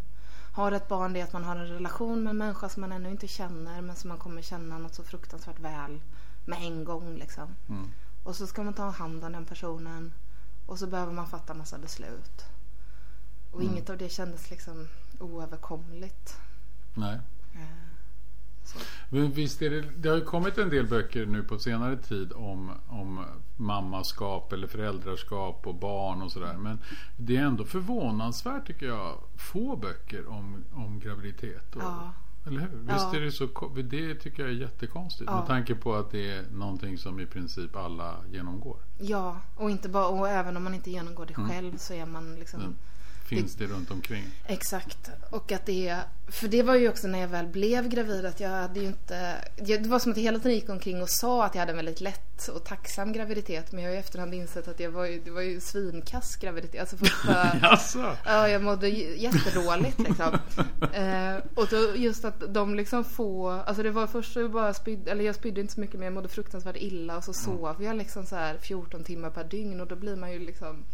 har 0.53 0.73
ett 0.73 0.89
barn 0.89 1.13
det 1.13 1.21
är 1.21 1.25
att 1.25 1.33
man 1.33 1.45
har 1.45 1.57
en 1.57 1.67
relation 1.67 2.23
med 2.23 2.31
en 2.31 2.37
människa 2.37 2.69
som 2.69 2.81
man 2.81 2.93
ännu 2.93 3.11
inte 3.11 3.29
känner 3.29 3.83
men 3.83 3.97
som 3.97 4.09
man 4.09 4.19
kommer 4.19 4.43
känna 4.43 4.79
något 4.79 4.95
så 4.95 5.03
fruktansvärt 5.03 5.61
väl 5.61 6.01
med 6.45 6.59
en 6.63 6.85
gång 6.85 7.15
liksom. 7.17 7.55
Mm. 7.69 7.91
Och 8.23 8.37
så 8.37 8.47
ska 8.47 8.63
man 8.63 8.75
ta 8.75 8.91
hand 8.91 9.25
om 9.25 9.33
den 9.33 9.45
personen 9.45 10.13
och 10.67 10.79
så 10.79 10.87
behöver 10.87 11.13
man 11.13 11.27
fatta 11.27 11.55
massa 11.55 11.79
beslut. 11.79 12.45
Och 13.51 13.61
mm. 13.61 13.73
inget 13.73 13.91
av 13.91 13.99
det 13.99 14.09
kändes 14.09 14.51
liksom 14.51 14.89
oöverkomligt. 15.19 16.37
Nej. 16.95 17.21
Eh. 17.55 17.94
Men 19.09 19.33
visst 19.33 19.63
är 19.63 19.71
det, 19.71 19.85
det 19.97 20.09
har 20.09 20.17
ju 20.17 20.25
kommit 20.25 20.59
en 20.59 20.71
del 20.71 20.87
böcker 20.87 21.27
nu 21.27 21.43
på 21.43 21.59
senare 21.59 21.97
tid 21.97 22.33
om, 22.33 22.71
om 22.89 23.25
mammaskap 23.57 24.53
eller 24.53 24.67
föräldraskap 24.67 25.67
och 25.67 25.75
barn 25.75 26.23
och 26.23 26.33
sådär. 26.33 26.57
Men 26.57 26.79
det 27.17 27.37
är 27.37 27.43
ändå 27.43 27.65
förvånansvärt 27.65 28.67
tycker 28.67 28.87
jag 28.87 29.19
få 29.37 29.77
böcker 29.77 30.29
om, 30.29 30.65
om 30.73 31.01
graviditet. 31.01 31.77
Och, 31.77 31.83
ja. 31.83 32.13
Eller 32.47 32.61
hur? 32.61 32.69
Visst 32.69 33.07
ja. 33.13 33.17
är 33.17 33.21
det 33.21 33.33
så, 33.33 33.49
det 33.85 34.15
tycker 34.15 34.43
jag 34.43 34.53
är 34.53 34.57
jättekonstigt. 34.57 35.31
Ja. 35.31 35.37
Med 35.39 35.47
tanke 35.47 35.75
på 35.75 35.95
att 35.95 36.11
det 36.11 36.33
är 36.33 36.45
någonting 36.53 36.99
som 36.99 37.21
i 37.21 37.27
princip 37.27 37.77
alla 37.77 38.17
genomgår. 38.31 38.77
Ja, 38.99 39.41
och 39.57 39.71
inte 39.71 39.89
bara, 39.89 40.07
och 40.07 40.29
även 40.29 40.57
om 40.57 40.65
man 40.65 40.75
inte 40.75 40.91
genomgår 40.91 41.27
det 41.27 41.37
mm. 41.37 41.51
själv 41.51 41.77
så 41.77 41.95
är 41.95 42.07
man 42.07 42.35
liksom 42.35 42.61
mm 42.61 42.75
finns 43.25 43.55
det, 43.55 43.67
det 43.67 43.73
runt 43.73 43.91
omkring. 43.91 44.25
Exakt. 44.47 45.11
Och 45.31 45.53
att 45.53 45.67
det, 45.67 45.97
för 46.29 46.49
det 46.49 46.63
var 46.63 46.75
ju 46.75 46.89
också 46.89 47.09
när 47.09 47.21
jag 47.21 47.29
väl 47.29 47.47
blev 47.47 47.89
gravid 47.89 48.27
att 48.27 48.41
jag 48.41 48.49
hade 48.49 48.81
ju 48.81 48.87
inte, 48.87 49.35
det 49.57 49.87
var 49.87 49.99
som 49.99 50.13
att 50.13 50.17
jag 50.17 50.25
hela 50.25 50.39
tiden 50.39 50.55
gick 50.55 50.69
omkring 50.69 51.03
och 51.03 51.11
sa 51.11 51.45
att 51.45 51.55
jag 51.55 51.61
hade 51.61 51.73
en 51.73 51.77
väldigt 51.77 52.01
lätt 52.01 52.49
och 52.49 52.65
tacksam 52.65 53.13
graviditet. 53.13 53.73
Men 53.73 53.83
jag 53.83 53.91
har 53.91 53.97
i 53.97 53.99
efterhand 53.99 54.35
insett 54.35 54.69
att 54.69 54.81
jag 54.81 54.91
var 54.91 55.05
ju, 55.05 55.21
det 55.21 55.31
var 55.31 55.41
ju 55.41 55.61
svinkass 55.61 56.37
graviditet. 56.37 56.81
Alltså 56.81 56.97
första, 56.97 57.57
ja, 58.25 58.49
jag 58.49 58.63
mådde 58.63 58.89
jättedåligt 58.89 59.99
liksom. 59.99 60.39
eh, 60.93 61.37
och 61.55 61.67
då 61.71 61.97
just 61.97 62.25
att 62.25 62.55
de 62.55 62.75
liksom 62.75 63.05
få, 63.05 63.51
alltså 63.51 63.83
det 63.83 63.91
var 63.91 64.07
först 64.07 64.33
så 64.33 64.49
bara 64.49 64.75
spydde, 64.75 65.11
eller 65.11 65.25
jag 65.25 65.35
spydde 65.35 65.61
inte 65.61 65.75
så 65.75 65.81
mycket 65.81 65.99
men 65.99 66.05
jag 66.05 66.15
mådde 66.15 66.29
fruktansvärt 66.29 66.77
illa 66.77 67.17
och 67.17 67.25
så 67.25 67.33
mm. 67.33 67.59
sov 67.59 67.83
jag 67.83 67.97
liksom 67.97 68.27
så 68.27 68.37
här 68.37 68.59
14 68.59 69.05
timmar 69.05 69.31
per 69.31 69.45
dygn 69.45 69.81
och 69.81 69.87
då 69.87 69.97
blir 69.97 70.17
man 70.17 70.33
ju 70.33 70.39
liksom 70.39 70.85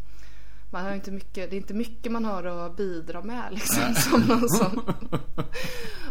man 0.71 0.85
har 0.85 0.95
inte 0.95 1.11
mycket, 1.11 1.51
det 1.51 1.57
är 1.57 1.61
inte 1.61 1.75
mycket 1.75 2.13
man 2.13 2.25
har 2.25 2.45
att 2.45 2.77
bidra 2.77 3.23
med 3.23 3.45
liksom. 3.53 3.95
Som 3.95 4.21
någon 4.21 4.49
som. 4.49 4.83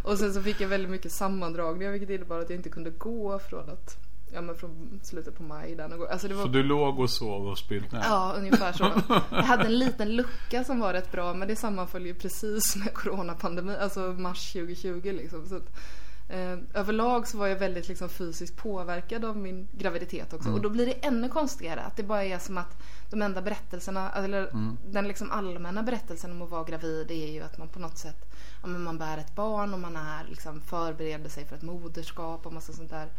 och 0.03 0.17
sen 0.17 0.33
så 0.33 0.41
fick 0.41 0.61
jag 0.61 0.67
väldigt 0.67 0.91
mycket 0.91 1.11
sammandragningar 1.11 1.91
vilket 1.91 2.09
innebar 2.09 2.39
att 2.39 2.49
jag 2.49 2.59
inte 2.59 2.69
kunde 2.69 2.89
gå 2.89 3.39
från 3.39 3.69
att 3.69 3.97
Ja 4.33 4.41
men 4.41 4.55
från 4.55 4.99
slutet 5.03 5.37
på 5.37 5.43
maj 5.43 5.75
där 5.75 6.11
alltså 6.11 6.27
det 6.27 6.33
var... 6.33 6.43
Så 6.43 6.49
du 6.49 6.63
låg 6.63 6.99
och 6.99 7.09
sov 7.09 7.47
och 7.47 7.57
spydde? 7.57 7.87
Ja 7.91 8.33
ungefär 8.37 8.73
så. 8.73 8.91
Jag 9.31 9.43
hade 9.43 9.65
en 9.65 9.79
liten 9.79 10.15
lucka 10.15 10.63
som 10.63 10.79
var 10.79 10.93
rätt 10.93 11.11
bra 11.11 11.33
men 11.33 11.47
det 11.47 11.55
sammanföll 11.55 12.05
ju 12.05 12.13
precis 12.13 12.75
med 12.75 12.93
coronapandemin, 12.93 13.75
alltså 13.75 13.99
mars 13.99 14.53
2020 14.53 15.01
liksom. 15.03 15.45
Så 15.45 15.55
att, 15.55 15.79
överlag 16.73 17.27
så 17.27 17.37
var 17.37 17.47
jag 17.47 17.55
väldigt 17.55 17.87
liksom, 17.87 18.09
fysiskt 18.09 18.57
påverkad 18.57 19.25
av 19.25 19.37
min 19.37 19.67
graviditet 19.71 20.33
också. 20.33 20.47
Mm. 20.47 20.57
Och 20.57 20.61
då 20.61 20.69
blir 20.69 20.85
det 20.85 20.91
ännu 20.91 21.29
konstigare 21.29 21.81
att 21.81 21.95
det 21.95 22.03
bara 22.03 22.23
är 22.23 22.39
som 22.39 22.57
att 22.57 22.77
de 23.09 23.21
enda 23.21 23.41
berättelserna, 23.41 24.11
eller 24.11 24.47
mm. 24.47 24.77
den 24.85 25.07
liksom 25.07 25.31
allmänna 25.31 25.83
berättelsen 25.83 26.31
om 26.31 26.41
att 26.41 26.49
vara 26.49 26.63
gravid 26.63 27.11
är 27.11 27.31
ju 27.31 27.41
att 27.41 27.57
man 27.57 27.67
på 27.67 27.79
något 27.79 27.97
sätt, 27.97 28.25
ja, 28.61 28.67
men 28.67 28.83
man 28.83 28.97
bär 28.97 29.17
ett 29.17 29.35
barn 29.35 29.73
och 29.73 29.79
man 29.79 29.95
är 29.95 30.25
liksom 30.29 30.61
förbereder 30.61 31.29
sig 31.29 31.45
för 31.45 31.55
ett 31.55 31.61
moderskap 31.61 32.45
och 32.45 32.53
massa 32.53 32.73
sånt 32.73 32.89
där. 32.89 33.09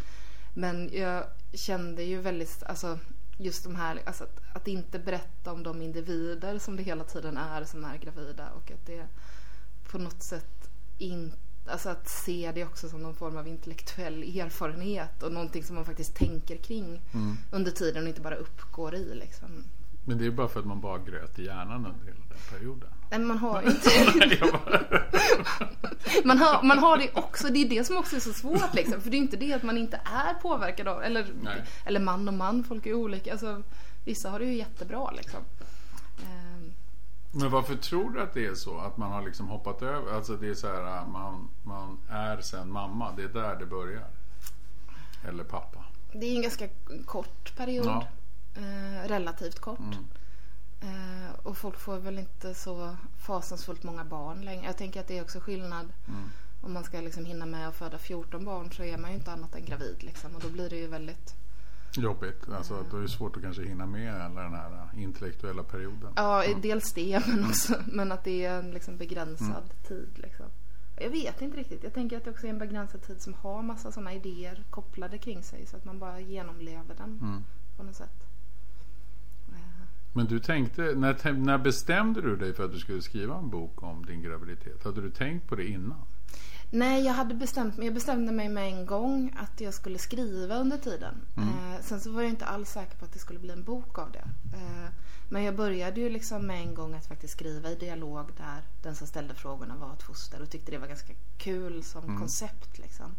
Men 0.55 0.91
jag 0.93 1.25
kände 1.53 2.03
ju 2.03 2.21
väldigt, 2.21 2.63
alltså 2.63 2.99
just 3.39 3.65
de 3.65 3.77
här, 3.77 4.03
alltså 4.07 4.25
att, 4.25 4.41
att 4.55 4.69
inte 4.69 4.99
berätta 4.99 5.53
om 5.53 5.63
de 5.63 5.83
individer 5.83 6.59
som 6.59 6.77
det 6.77 6.83
hela 6.83 7.05
tiden 7.05 7.37
är 7.37 7.65
som 7.65 7.85
är 7.85 7.97
gravida 7.97 8.51
och 8.51 8.71
att 8.71 8.87
det 8.87 9.07
på 9.91 9.99
något 9.99 10.23
sätt 10.23 10.71
inte 10.99 11.50
Alltså 11.67 11.89
att 11.89 12.09
se 12.09 12.53
det 12.55 12.65
också 12.65 12.89
som 12.89 13.03
någon 13.03 13.15
form 13.15 13.37
av 13.37 13.49
intellektuell 13.49 14.23
erfarenhet 14.23 15.23
och 15.23 15.33
någonting 15.33 15.65
som 15.65 15.77
man 15.77 15.85
faktiskt 15.85 16.15
tänker 16.15 16.57
kring 16.57 17.03
mm. 17.13 17.37
under 17.51 17.71
tiden 17.71 18.03
och 18.03 18.09
inte 18.09 18.21
bara 18.21 18.37
uppgår 18.37 18.95
i 18.95 19.15
liksom. 19.15 19.65
Men 20.05 20.19
det 20.19 20.27
är 20.27 20.31
bara 20.31 20.49
för 20.49 20.61
att 20.61 20.67
man 20.67 20.81
bara 20.81 20.99
gröt 20.99 21.39
i 21.39 21.45
hjärnan 21.45 21.87
under 21.87 22.07
hela 22.07 22.21
den 22.29 22.39
perioden. 22.59 22.89
Nej, 23.11 23.21
man 23.21 23.39
har 23.39 23.63
ju 23.63 23.69
inte 23.71 23.91
man, 26.25 26.39
har, 26.39 26.63
man 26.63 26.79
har 26.79 26.99
det 26.99 27.11
också, 27.15 27.49
det 27.49 27.59
är 27.59 27.69
det 27.69 27.85
som 27.85 27.97
också 27.97 28.17
är 28.17 28.21
så 28.21 28.33
svårt 28.33 28.75
liksom. 28.75 29.01
För 29.01 29.11
det 29.11 29.17
är 29.17 29.19
inte 29.19 29.37
det 29.37 29.53
att 29.53 29.63
man 29.63 29.79
inte 29.79 30.01
är 30.05 30.35
påverkad 30.35 30.89
av, 30.89 31.03
eller, 31.03 31.27
eller 31.85 32.01
man 32.01 32.29
och 32.29 32.35
man, 32.35 32.65
folk 32.65 32.87
är 32.87 32.95
olika. 32.95 33.33
Alltså, 33.33 33.63
vissa 34.05 34.31
har 34.31 34.39
det 34.39 34.45
ju 34.45 34.55
jättebra 34.55 35.11
liksom. 35.11 35.41
Men 37.33 37.51
varför 37.51 37.77
tror 37.77 38.11
du 38.11 38.21
att 38.21 38.35
det 38.35 38.47
är 38.47 38.55
så? 38.55 38.79
Att 38.79 38.97
man 38.97 39.13
har 39.13 39.23
liksom 39.23 39.49
hoppat 39.49 39.83
över? 39.83 40.13
Alltså 40.13 40.37
det 40.37 40.49
är 40.49 40.55
så 40.55 40.67
här, 40.67 41.07
man, 41.07 41.49
man 41.63 41.99
är 42.09 42.41
sen 42.41 42.73
mamma. 42.73 43.13
Det 43.17 43.23
är 43.23 43.29
där 43.29 43.57
det 43.57 43.67
börjar. 43.67 44.07
Eller 45.29 45.45
pappa. 45.45 45.85
Det 46.13 46.27
är 46.27 46.37
en 46.37 46.43
ganska 46.43 46.69
kort 47.07 47.57
period. 47.57 47.87
Ja. 47.87 48.07
Eh, 48.55 49.09
relativt 49.09 49.59
kort. 49.59 49.79
Mm. 49.79 50.05
Eh, 50.81 51.33
och 51.43 51.57
folk 51.57 51.79
får 51.79 51.99
väl 51.99 52.19
inte 52.19 52.55
så 52.55 52.97
fasansfullt 53.19 53.83
många 53.83 54.05
barn 54.05 54.41
längre. 54.41 54.67
Jag 54.67 54.77
tänker 54.77 55.01
att 55.01 55.09
det 55.09 55.19
är 55.19 55.23
också 55.23 55.41
skillnad. 55.41 55.93
Mm. 56.09 56.31
Om 56.61 56.73
man 56.73 56.85
ska 56.85 57.01
liksom 57.01 57.25
hinna 57.25 57.47
med 57.47 57.69
att 57.69 57.77
föda 57.77 57.99
14 57.99 58.45
barn 58.45 58.73
så 58.73 58.85
är 58.85 58.99
man 58.99 59.11
ju 59.11 59.17
inte 59.17 59.33
annat 59.33 59.55
än 59.55 59.65
gravid. 59.65 60.03
Liksom. 60.03 60.35
Och 60.35 60.41
då 60.41 60.49
blir 60.49 60.71
det 60.71 60.77
ju 60.77 60.87
väldigt 60.87 61.35
Jobbigt. 61.97 62.49
Alltså, 62.49 62.85
då 62.91 62.97
är 62.97 63.01
det 63.01 63.09
svårt 63.09 63.37
att 63.37 63.43
kanske 63.43 63.63
hinna 63.63 63.87
med 63.87 64.23
alla 64.23 64.43
den 64.43 64.55
här 64.55 64.91
intellektuella 64.97 65.63
perioden. 65.63 66.13
Ja, 66.17 66.45
mm. 66.45 66.61
dels 66.61 66.93
det 66.93 67.27
men 67.27 67.45
också 67.45 67.75
men 67.87 68.13
att 68.13 68.25
det 68.25 68.45
är 68.45 68.59
en 68.59 68.71
liksom 68.71 68.97
begränsad 68.97 69.49
mm. 69.49 69.69
tid. 69.89 70.09
Liksom. 70.15 70.47
Jag 70.97 71.11
vet 71.11 71.43
inte 71.43 71.57
riktigt. 71.57 71.85
Jag 71.85 71.95
tänker 71.95 72.17
att 72.17 72.25
det 72.25 72.31
också 72.31 72.47
är 72.47 72.51
en 72.51 72.59
begränsad 72.59 73.03
tid 73.03 73.21
som 73.21 73.35
har 73.35 73.63
massa 73.63 73.93
sådana 73.93 74.15
idéer 74.15 74.65
kopplade 74.71 75.19
kring 75.19 75.43
sig 75.43 75.67
så 75.67 75.77
att 75.77 75.85
man 75.85 75.99
bara 75.99 76.21
genomlever 76.21 76.95
den 76.95 77.19
mm. 77.23 77.45
på 77.77 77.83
något 77.83 77.97
sätt. 77.97 78.27
Men 80.13 80.27
du 80.27 80.41
tänkte, 80.41 80.83
när, 80.83 81.33
när 81.33 81.59
bestämde 81.59 82.21
du 82.21 82.37
dig 82.37 82.53
för 82.53 82.65
att 82.65 82.73
du 82.73 82.79
skulle 82.79 83.03
skriva 83.03 83.39
en 83.39 83.51
bok 83.51 83.83
om 83.83 84.07
din 84.07 84.23
graviditet? 84.23 84.85
Hade 84.85 85.01
du 85.01 85.11
tänkt 85.11 85.49
på 85.49 85.57
det 85.57 85.67
innan? 85.67 86.03
Nej, 86.71 87.05
jag 87.05 87.13
hade 87.13 87.35
bestämt 87.35 87.77
mig. 87.77 87.87
Jag 87.87 87.95
bestämde 87.95 88.33
mig 88.33 88.49
med 88.49 88.67
en 88.73 88.87
gång 88.87 89.37
att 89.39 89.61
jag 89.61 89.75
skulle 89.75 89.99
skriva 89.99 90.55
under 90.57 90.79
tiden. 90.79 91.15
Mm. 91.37 91.49
Eh, 91.49 91.71
Eh, 91.75 91.81
sen 91.81 92.01
så 92.01 92.11
var 92.13 92.23
jag 92.23 92.31
inte 92.31 92.47
alls 92.47 92.71
säker 92.71 92.97
på 92.97 93.05
att 93.05 93.13
det 93.13 93.19
skulle 93.19 93.39
bli 93.39 93.51
en 93.53 93.65
bok 93.65 93.99
av 93.99 94.13
det. 94.13 94.25
Eh, 94.57 94.89
men 95.29 95.43
jag 95.43 95.57
började 95.57 96.01
ju 96.01 96.09
liksom 96.09 96.47
med 96.47 96.61
en 96.61 96.75
gång 96.75 96.95
att 96.95 97.07
faktiskt 97.07 97.33
skriva 97.33 97.71
i 97.71 97.75
dialog 97.75 98.27
där 98.37 98.63
den 98.83 98.97
som 98.97 99.07
ställde 99.07 99.35
frågorna 99.35 99.77
var 99.77 99.93
ett 99.93 100.03
foster 100.03 100.43
och 100.43 100.51
tyckte 100.51 100.71
det 100.71 100.79
var 100.79 100.87
ganska 100.87 101.13
kul 101.39 101.85
som 101.85 102.05
Mm. 102.05 102.19
koncept 102.19 102.79
liksom. 102.79 103.15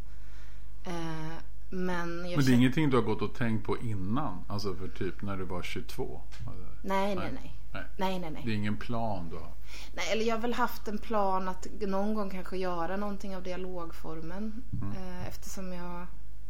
Eh, 0.84 1.38
men 1.72 2.22
Men 2.22 2.46
det 2.46 2.51
är 2.51 2.54
ingenting 2.54 2.90
du 2.90 2.98
har 2.98 3.04
gått 3.04 3.22
och 3.22 3.34
tänkt 3.36 3.66
på 3.66 3.78
innan? 3.78 4.46
Alltså 4.48 4.75
för 4.75 4.88
typ 4.88 5.22
när 5.22 5.38
du 5.38 5.44
var 5.44 5.62
22? 5.62 6.22
Alltså, 6.48 6.63
Nej, 6.82 7.16
nej, 7.16 7.32
nej. 7.34 7.56
nej. 7.74 7.84
Nej, 7.98 8.20
nej, 8.20 8.32
nej. 8.32 8.42
Det 8.46 8.51
är 8.51 8.56
ingen 8.56 8.78
plan 8.78 9.30
du 9.30 9.36
har? 9.36 9.51
Nej, 9.94 10.06
eller 10.12 10.25
jag 10.25 10.36
har 10.36 10.42
väl 10.42 10.54
haft 10.54 10.88
en 10.88 10.98
plan 10.98 11.48
att 11.48 11.68
någon 11.82 12.13
gång 12.13 12.30
kanske 12.30 12.58
göra 12.58 12.98
någonting 12.98 13.36
av 13.36 13.44
dialogformen. 13.44 14.63
Mm. 14.82 14.98
Eh, 14.98 15.28
eftersom 15.28 15.74
jag, 15.74 16.08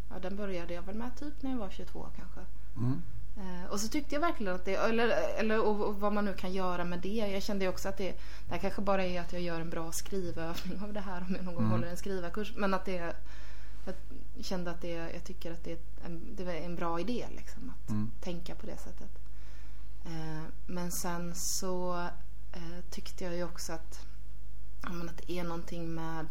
ja 0.10 0.20
den 0.22 0.36
började 0.36 0.74
jag 0.74 0.82
väl 0.82 0.96
med 0.96 1.18
typ 1.20 1.42
när 1.42 1.52
jag 1.52 1.58
var 1.58 1.70
22 1.70 2.08
kanske. 2.16 2.40
Mm. 2.78 3.02
Eh, 3.38 3.72
och 3.72 3.80
så 3.80 3.88
tyckte 3.88 4.16
jag 4.16 4.22
verkligen 4.22 4.56
att 4.56 4.66
det, 4.66 4.76
eller, 4.76 5.10
eller 5.40 5.62
och, 5.66 5.88
och 5.88 5.96
vad 6.00 6.14
man 6.14 6.26
nu 6.26 6.34
kan 6.34 6.54
göra 6.54 6.84
med 6.84 7.00
det. 7.00 7.10
Jag 7.34 7.44
kände 7.44 7.68
också 7.68 7.90
att 7.90 7.98
det, 7.98 8.12
det 8.48 8.52
här 8.52 8.58
kanske 8.58 8.82
bara 8.82 9.06
är 9.06 9.22
att 9.22 9.34
jag 9.34 9.42
gör 9.42 9.62
en 9.62 9.70
bra 9.70 9.92
skrivövning 9.92 10.82
av 10.84 10.94
det 10.94 11.00
här 11.00 11.26
om 11.28 11.36
jag 11.36 11.46
någon 11.46 11.56
gång 11.56 11.64
Mm. 11.64 11.72
håller 11.72 11.88
en 11.88 11.98
skrivarkurs. 11.98 12.54
Men 12.56 12.74
att 12.74 12.86
det, 12.86 13.14
jag 13.86 13.96
kände 14.44 14.72
att 14.72 14.82
det, 14.82 14.92
jag 15.14 15.24
tycker 15.24 15.52
att 15.52 15.64
det 15.64 15.72
är 15.72 15.78
en, 16.06 16.36
det 16.36 16.44
var 16.44 16.54
en 16.54 16.76
bra 16.76 17.00
idé 17.00 17.28
liksom 17.36 17.70
att 17.70 17.90
Mm. 17.90 18.12
tänka 18.22 18.56
på 18.56 18.66
det 18.66 18.78
sättet. 18.78 19.10
Eh, 20.06 20.44
men 20.68 20.92
sen 20.92 21.36
så 21.36 21.96
eh, 22.54 22.80
tyckte 22.90 23.24
jag 23.24 23.36
ju 23.36 23.44
också 23.44 23.74
att, 23.74 24.06
men 24.82 25.10
att 25.10 25.18
det 25.18 25.32
är 25.40 25.44
någonting 25.44 25.94
med 25.94 26.26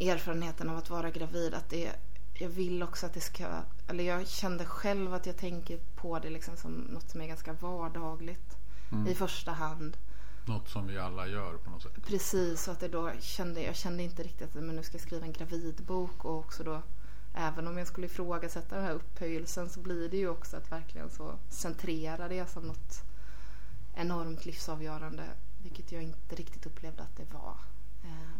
erfarenheten 0.00 0.68
av 0.70 0.76
att 0.76 0.90
vara 0.90 1.10
gravid. 1.10 1.54
Att 1.54 1.68
det, 1.70 1.92
jag 2.34 2.48
vill 2.48 2.82
också 2.82 3.06
att 3.06 3.14
det 3.14 3.20
ska, 3.20 3.46
eller 3.88 4.04
jag 4.04 4.28
kände 4.28 4.64
själv 4.66 5.14
att 5.14 5.26
jag 5.26 5.36
tänker 5.36 5.78
på 5.96 6.18
det 6.18 6.30
liksom 6.30 6.56
som 6.56 6.72
något 6.72 7.10
som 7.10 7.20
är 7.20 7.26
ganska 7.26 7.52
vardagligt 7.52 8.56
Mm. 8.92 9.06
i 9.06 9.14
första 9.14 9.52
hand. 9.52 9.96
Något 10.46 10.68
som 10.68 10.86
vi 10.86 10.98
alla 10.98 11.26
gör 11.26 11.56
på 11.56 11.70
något 11.70 11.82
sätt? 11.82 11.92
Precis, 12.06 12.62
så 12.62 12.70
att 12.70 12.80
det 12.80 12.88
då 12.88 13.12
kände, 13.20 13.62
jag 13.62 13.76
kände 13.76 14.02
inte 14.02 14.22
riktigt 14.22 14.48
att 14.48 14.54
men 14.62 14.76
nu 14.76 14.82
ska 14.82 14.94
jag 14.94 15.02
skriva 15.02 15.26
en 15.26 15.32
gravidbok 15.32 16.24
och 16.24 16.38
också 16.38 16.64
då 16.64 16.82
Även 17.34 17.66
om 17.68 17.78
jag 17.78 17.86
skulle 17.86 18.06
ifrågasätta 18.06 18.76
den 18.76 18.84
här 18.84 18.92
upphöjelsen 18.92 19.68
så 19.70 19.80
blir 19.80 20.08
det 20.08 20.16
ju 20.16 20.28
också 20.28 20.56
att 20.56 20.72
verkligen 20.72 21.10
så 21.10 21.38
centrera 21.48 22.28
det 22.28 22.50
som 22.50 22.62
något 22.66 23.02
enormt 23.94 24.44
livsavgörande. 24.46 25.24
Vilket 25.62 25.92
jag 25.92 26.02
inte 26.02 26.34
riktigt 26.34 26.66
upplevde 26.66 27.02
att 27.02 27.16
det 27.16 27.32
var. 27.34 27.56
Eh, 28.04 28.38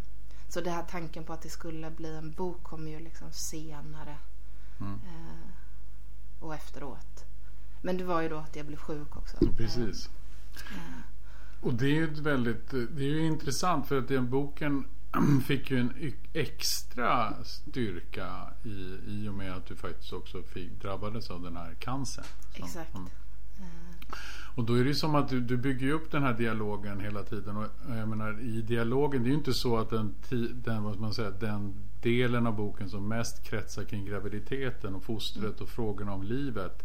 Så 0.49 0.61
det 0.61 0.71
här 0.71 0.83
tanken 0.91 1.25
på 1.25 1.33
att 1.33 1.43
det 1.43 1.49
skulle 1.49 1.91
bli 1.91 2.15
en 2.17 2.33
bok 2.33 2.63
kom 2.63 2.89
ju 2.89 3.01
liksom 3.01 3.33
senare. 3.33 4.17
Mm. 4.81 4.93
eh, 4.95 5.49
Och 6.41 6.55
efteråt. 6.55 7.25
Men 7.83 7.99
det 7.99 8.05
var 8.05 8.21
ju 8.21 8.29
då 8.29 8.37
att 8.37 8.57
jag 8.57 8.67
blev 8.67 8.77
sjuk 8.77 9.17
också. 9.17 9.37
Precis. 9.57 10.09
Eh, 10.57 11.01
Och 11.61 11.75
det 11.75 11.85
är 11.87 11.95
ju 11.95 12.07
väldigt, 12.07 12.71
det 12.71 13.03
är 13.05 13.09
ju 13.09 13.27
intressant 13.27 13.89
för 13.89 13.99
att 13.99 14.09
den 14.09 14.31
boken 14.31 14.85
fick 15.47 15.71
ju 15.71 15.79
en 15.81 16.13
extra 16.33 17.35
styrka 17.45 18.51
i, 18.65 18.99
i 19.07 19.29
och 19.29 19.35
med 19.35 19.53
att 19.57 19.67
du 19.67 19.77
faktiskt 19.77 20.13
också 20.13 20.43
fick, 20.43 20.83
drabbades 20.83 21.31
av 21.31 21.43
den 21.43 21.57
här 21.57 21.75
cancern. 21.75 22.25
som- 22.57 22.65
Exakt. 22.65 22.95
Eh, 22.95 24.19
Och 24.57 24.65
då 24.65 24.75
är 24.75 24.83
det 24.83 24.89
ju 24.89 24.95
som 24.95 25.15
att 25.15 25.29
du, 25.29 25.41
du 25.41 25.57
bygger 25.57 25.91
upp 25.93 26.11
den 26.11 26.23
här 26.23 26.33
dialogen 26.35 27.01
hela 27.01 27.23
tiden. 27.23 27.57
Och 27.57 27.67
jag 27.89 28.09
menar 28.09 28.41
i 28.41 28.63
dialogen, 28.63 29.23
det 29.23 29.27
är 29.29 29.31
ju 29.31 29.37
inte 29.39 29.55
så 29.55 29.77
att 29.79 29.91
den, 29.91 30.15
den, 30.55 30.83
vad 30.83 31.01
man 31.01 31.15
säga, 31.15 31.31
den 31.31 31.75
delen 32.03 32.47
av 32.47 32.57
boken 32.57 32.91
som 32.91 33.09
mest 33.09 33.45
kretsar 33.45 33.85
kring 33.85 34.05
graviditeten 34.05 34.95
och 34.95 35.03
fostret 35.05 35.61
och 35.61 35.69
frågorna 35.69 36.13
om 36.13 36.23
livet. 36.23 36.85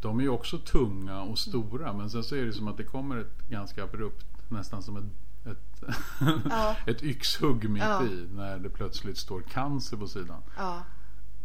De 0.00 0.18
är 0.18 0.22
ju 0.22 0.28
också 0.28 0.58
tunga 0.58 1.22
och 1.22 1.38
stora 1.38 1.92
men 1.92 2.10
sen 2.10 2.24
så 2.24 2.36
är 2.36 2.44
det 2.44 2.52
som 2.52 2.68
att 2.68 2.76
det 2.76 2.84
kommer 2.84 3.16
ett 3.16 3.48
ganska 3.48 3.84
abrupt, 3.84 4.26
nästan 4.50 4.82
som 4.82 4.96
ett, 4.96 5.04
ett, 5.44 5.82
Ja. 6.50 6.76
ett 6.86 7.02
yxhugg 7.02 7.68
mitt 7.70 7.82
Ja. 7.82 8.04
i 8.04 8.28
när 8.32 8.58
det 8.58 8.70
plötsligt 8.70 9.18
står 9.18 9.40
cancer 9.42 9.96
på 9.96 10.06
sidan. 10.08 10.42
Ja, 10.56 10.82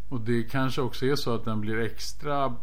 Och 0.10 0.22
det 0.22 0.44
kanske 0.44 0.82
också 0.82 1.06
är 1.06 1.16
så 1.16 1.36
att 1.36 1.46
den 1.46 1.62
blir 1.62 1.80
extra 1.80 2.56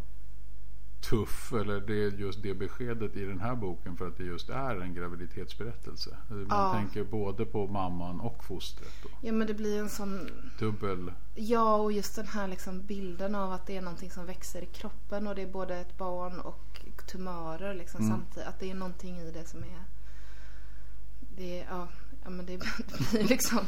tuff 1.11 1.53
eller 1.53 1.81
det 1.81 2.05
är 2.05 2.11
just 2.11 2.43
det 2.43 2.55
beskedet 2.55 3.17
i 3.17 3.25
den 3.25 3.41
här 3.41 3.55
boken 3.55 3.97
för 3.97 4.07
att 4.09 4.17
det 4.17 4.25
just 4.25 4.49
är 4.51 4.81
en 4.81 4.95
graviditetsberättelse. 4.95 6.17
Man 6.29 6.47
Ja. 6.51 6.73
tänker 6.75 7.05
både 7.05 7.45
på 7.45 7.67
mamman 7.67 8.21
och 8.21 8.45
fostret. 8.45 8.93
Då. 9.03 9.09
ja 9.23 9.33
men 9.33 9.47
det 9.47 9.55
blir 9.55 9.79
en 9.79 9.89
sån 9.89 10.31
Dubbel. 10.59 11.13
Ja, 11.35 11.75
och 11.77 11.93
just 11.93 12.17
den 12.17 12.27
här 12.27 12.49
liksom 12.49 12.83
bilden 12.87 13.35
av 13.35 13.53
att 13.53 13.67
det 13.67 13.77
är 13.77 13.83
någonting 13.83 14.11
som 14.11 14.27
växer 14.27 14.63
i 14.63 14.67
kroppen 14.67 15.27
och 15.27 15.35
det 15.35 15.43
är 15.43 15.53
både 15.53 15.77
ett 15.77 15.99
barn 15.99 16.41
och 16.41 16.81
tumörer 17.07 17.75
liksom 17.75 18.01
Mm. 18.01 18.13
samtidigt. 18.13 18.49
Att 18.49 18.61
det 18.61 18.71
är 18.71 18.75
någonting 18.75 19.19
i 19.19 19.31
det 19.31 19.49
som 19.49 19.63
är... 19.63 19.83
Det 21.37 21.65
ja, 21.71 21.89
ja 22.25 22.31
men 22.31 22.47
det 22.47 22.59
blir 22.59 23.23
liksom... 23.29 23.59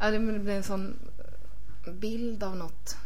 Ja, 0.00 0.10
det 0.10 0.18
blir 0.18 0.48
en 0.56 0.62
sån 0.62 0.98
bild 1.92 2.42
av 2.42 2.56
något. 2.56 2.96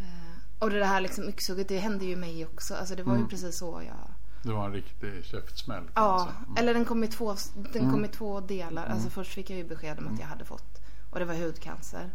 Eh, 0.00 0.38
Och 0.58 0.70
det 0.70 0.84
här 0.84 1.00
liksom 1.00 1.28
yxhugget, 1.28 1.68
det 1.68 1.78
hände 1.78 2.04
ju 2.04 2.16
mig 2.16 2.46
också. 2.46 2.74
Alltså 2.74 2.94
det 2.96 3.02
var 3.02 3.12
ju 3.12 3.18
Mm. 3.18 3.28
precis 3.30 3.58
så 3.58 3.82
jag... 3.86 4.10
Det 4.42 4.52
var 4.52 4.66
en 4.66 4.72
riktig 4.72 5.24
käftsmäll. 5.24 5.84
Ja. 5.94 6.28
Mm. 6.46 6.56
eller 6.56 6.74
den 6.74 6.84
kom 6.84 7.04
i 7.04 7.08
två, 7.08 7.36
den 7.72 7.82
Mm. 7.82 7.92
kom 7.92 8.04
i 8.04 8.08
två 8.08 8.40
delar. 8.40 8.86
Alltså 8.86 9.10
först 9.10 9.32
fick 9.34 9.50
jag 9.50 9.58
ju 9.58 9.64
besked 9.64 9.98
om 9.98 10.08
att 10.14 10.20
jag 10.20 10.26
hade 10.26 10.44
fått, 10.44 10.80
och 11.10 11.18
det 11.18 11.24
var 11.24 11.34
hudcancer. 11.34 12.10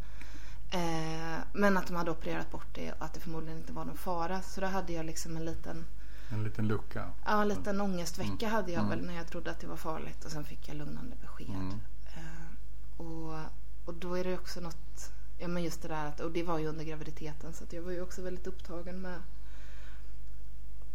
Eh, 0.72 1.40
men 1.54 1.78
att 1.78 1.88
de 1.88 1.96
hade 1.96 2.12
opererat 2.12 2.52
bort 2.52 2.68
det 2.76 2.92
och 2.92 3.06
att 3.06 3.14
det 3.14 3.20
förmodligen 3.20 3.58
inte 3.58 3.74
var 3.74 3.86
någon 3.86 3.98
fara. 3.98 4.42
Så 4.42 4.62
då 4.62 4.68
hade 4.68 4.94
jag 4.94 5.06
liksom 5.06 5.38
en 5.38 5.46
liten, 5.46 5.86
En 6.30 6.44
liten 6.44 6.68
lucka. 6.68 7.12
ja 7.26 7.42
en 7.42 7.48
liten 7.48 7.82
ångestvecka 7.82 8.50
hade 8.50 8.72
jag 8.72 8.90
väl 8.90 9.06
när 9.06 9.16
jag 9.16 9.28
trodde 9.28 9.52
att 9.52 9.60
det 9.60 9.68
var 9.68 9.78
farligt. 9.78 10.26
Och 10.26 10.32
sen 10.32 10.46
fick 10.46 10.70
jag 10.70 10.78
lugnande 10.78 11.16
besked. 11.22 11.50
Mm. 11.50 11.80
Eh, 12.06 13.02
och, 13.06 13.40
och 13.86 13.94
då 13.94 14.18
är 14.18 14.24
det 14.24 14.34
också 14.34 14.60
något, 14.60 15.12
ja 15.38 15.48
men 15.48 15.64
just 15.64 15.82
det 15.82 15.88
där 15.88 16.06
att, 16.06 16.20
och 16.20 16.32
det 16.32 16.44
var 16.44 16.60
ju 16.60 16.68
under 16.68 16.86
graviditeten 16.86 17.54
så 17.54 17.66
jag 17.70 17.82
var 17.82 17.92
ju 17.92 18.02
också 18.02 18.22
väldigt 18.22 18.48
upptagen 18.48 19.02
med 19.02 19.22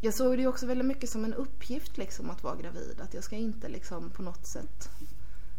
jag 0.05 0.15
såg 0.15 0.37
det 0.37 0.43
ju 0.43 0.49
också 0.49 0.67
väldigt 0.67 0.87
mycket 0.87 1.11
som 1.11 1.25
en 1.25 1.35
uppgift 1.35 1.97
liksom 1.97 2.31
att 2.31 2.43
vara 2.43 2.57
gravid. 2.57 3.01
Att 3.01 3.15
jag 3.15 3.25
ska 3.25 3.37
inte 3.37 3.69
liksom 3.69 4.11
på 4.11 4.23
något 4.23 4.47
sätt 4.47 4.91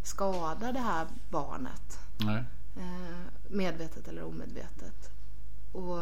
skada 0.04 0.72
det 0.72 0.80
här 0.80 1.08
barnet. 1.30 2.00
Nej. 2.18 2.44
Eh, 2.76 3.28
medvetet 3.50 4.08
eller 4.08 4.24
omedvetet. 4.24 5.10
Och 5.72 6.00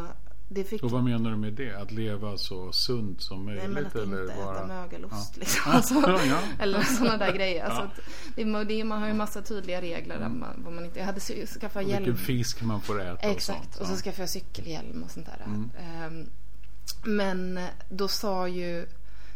fick... 0.64 0.82
Och 0.82 0.90
vad 0.90 1.04
menar 1.04 1.30
du 1.30 1.36
med 1.36 1.52
det? 1.52 1.74
Att 1.74 1.90
leva 1.92 2.38
så 2.38 2.72
sunt 2.72 3.22
som 3.22 3.44
möjligt? 3.44 3.62
Nej 3.64 3.72
men 3.72 3.86
att 3.86 3.94
eller 3.94 4.22
inte 4.22 4.34
bara... 4.44 4.56
äta 4.56 4.66
mögelost 4.66 5.32
Ja. 5.34 5.40
liksom. 5.40 5.72
Alltså, 5.72 5.94
ja. 6.26 6.38
Eller 6.58 6.82
sådana 6.82 7.16
där 7.16 7.32
grejer. 7.32 7.64
Alltså 7.64 7.90
Ja. 8.36 8.64
det, 8.64 8.84
man 8.84 9.00
har 9.00 9.08
ju 9.08 9.14
massa 9.14 9.42
tydliga 9.42 9.80
regler. 9.80 10.18
Där 10.18 10.28
man, 10.28 10.62
vad 10.64 10.72
man 10.72 10.84
inte, 10.84 10.98
jag 10.98 11.06
hade 11.06 11.20
skaffat 11.20 11.76
Och 11.76 11.82
hjälm. 11.90 12.04
vilken 12.04 12.24
fisk 12.24 12.62
man 12.62 12.80
får 12.80 13.02
äta 13.02 13.18
Exakt. 13.28 13.58
och 13.58 13.64
sånt. 13.74 13.76
Och 13.80 13.86
så 13.96 14.02
skaffade 14.02 14.22
jag 14.22 14.30
cykelhjälm 14.30 15.02
och 15.02 15.10
sånt 15.10 15.26
där. 15.26 15.44
Mm. 15.46 15.70
Ehm, 15.78 16.26
Men 17.04 17.60
då 17.88 18.08
sa 18.08 18.48
ju 18.48 18.86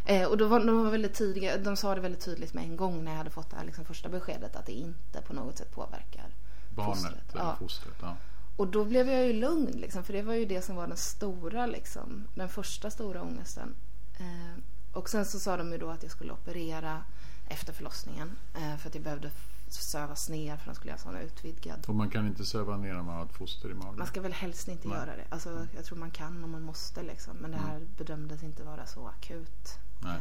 eh, 0.06 0.24
och 0.28 0.36
då 0.38 0.46
var 0.48 0.60
de 0.64 0.84
var 0.84 0.90
väldigt 0.90 1.14
tidiga, 1.14 1.56
de 1.58 1.76
sa 1.76 1.94
det 1.94 2.00
väldigt 2.00 2.24
tydligt 2.24 2.54
med 2.54 2.64
en 2.64 2.76
gång 2.76 3.04
när 3.04 3.10
jag 3.10 3.18
hade 3.18 3.30
fått 3.30 3.50
det 3.50 3.56
här 3.56 3.64
liksom 3.64 3.84
första 3.84 4.08
beskedet 4.08 4.56
att 4.56 4.66
det 4.66 4.72
inte 4.72 5.20
på 5.26 5.32
något 5.32 5.58
sätt 5.58 5.70
påverkar 5.74 6.26
Barnet 6.70 6.96
fostret. 6.96 7.34
eller 7.34 7.54
fostret. 7.58 7.94
Ja. 8.00 8.16
Och 8.58 8.68
då 8.68 8.84
blev 8.84 9.08
jag 9.08 9.26
ju 9.26 9.32
lugn 9.32 9.72
liksom, 9.72 10.04
för 10.04 10.12
det 10.12 10.22
var 10.22 10.34
ju 10.34 10.44
det 10.44 10.62
som 10.62 10.76
var 10.76 10.86
den 10.86 10.96
stora 10.96 11.66
liksom, 11.66 12.28
den 12.34 12.48
första 12.48 12.90
stora 12.90 13.22
ångesten. 13.22 13.74
Eh, 14.18 14.62
och 14.92 15.08
sen 15.08 15.24
så 15.24 15.38
sa 15.38 15.56
de 15.56 15.72
ju 15.72 15.78
då 15.78 15.90
att 15.90 16.02
jag 16.02 16.12
skulle 16.12 16.32
operera 16.32 17.04
efter 17.48 17.72
förlossningen 17.72 18.36
eh, 18.54 18.76
för 18.76 18.88
att 18.88 18.94
jag 18.94 19.04
behövde 19.04 19.30
sövas 19.68 20.28
ner 20.28 20.56
för 20.56 20.66
de 20.66 20.74
skulle 20.74 20.90
göra 20.90 21.00
sån 21.00 21.16
utvidgad. 21.16 21.84
Och 21.88 21.94
man 21.94 22.10
kan 22.10 22.26
inte 22.26 22.44
söva 22.44 22.76
ner 22.76 22.94
när 22.94 23.02
man 23.02 23.16
har 23.16 23.24
ett 23.24 23.32
foster 23.32 23.70
i 23.70 23.74
magen. 23.74 23.98
Man 23.98 24.06
ska 24.06 24.20
väl 24.20 24.32
helst 24.32 24.68
inte 24.68 24.88
Nej. 24.88 24.98
göra 24.98 25.16
det. 25.16 25.24
Alltså, 25.28 25.66
jag 25.74 25.84
tror 25.84 25.98
man 25.98 26.10
kan 26.10 26.44
om 26.44 26.50
man 26.50 26.62
måste 26.62 27.02
liksom. 27.02 27.36
Men 27.36 27.50
det 27.50 27.56
här 27.56 27.86
bedömdes 27.96 28.42
inte 28.42 28.62
vara 28.62 28.86
så 28.86 29.08
akut. 29.08 29.78
Eh, 30.04 30.14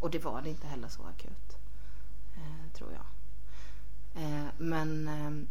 och 0.00 0.10
det 0.10 0.18
var 0.18 0.42
det 0.42 0.50
inte 0.50 0.66
heller 0.66 0.88
så 0.88 1.02
akut. 1.02 1.56
Eh, 2.36 2.72
tror 2.72 2.92
jag. 2.92 3.04
Eh, 4.22 4.46
men, 4.58 5.08
eh, 5.08 5.48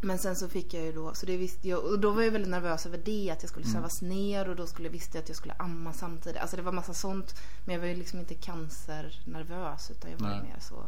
men 0.00 0.18
sen 0.18 0.36
så 0.36 0.48
fick 0.48 0.74
jag 0.74 0.84
ju 0.84 0.92
då, 0.92 1.14
så 1.14 1.26
det 1.26 1.36
visste 1.36 1.68
jag, 1.68 1.84
och 1.84 2.00
då 2.00 2.10
var 2.10 2.22
jag 2.22 2.30
väldigt 2.30 2.50
nervös 2.50 2.86
över 2.86 2.98
det. 2.98 3.30
Att 3.30 3.42
jag 3.42 3.50
skulle 3.50 3.66
sövas 3.66 4.02
ner 4.02 4.48
och 4.48 4.56
då 4.56 4.66
skulle 4.66 4.88
visste 4.88 5.18
jag 5.18 5.22
att 5.22 5.28
jag 5.28 5.36
skulle 5.36 5.54
amma 5.54 5.92
samtidigt. 5.92 6.40
Alltså 6.40 6.56
det 6.56 6.62
var 6.62 6.72
massa 6.72 6.94
sånt. 6.94 7.34
Men 7.64 7.74
jag 7.74 7.80
var 7.80 7.88
ju 7.88 7.94
liksom 7.94 8.18
inte 8.18 8.34
cancernervös 8.34 9.90
utan 9.90 10.10
jag 10.10 10.18
var 10.18 10.28
Nej. 10.28 10.42
mer 10.42 10.56
så 10.60 10.84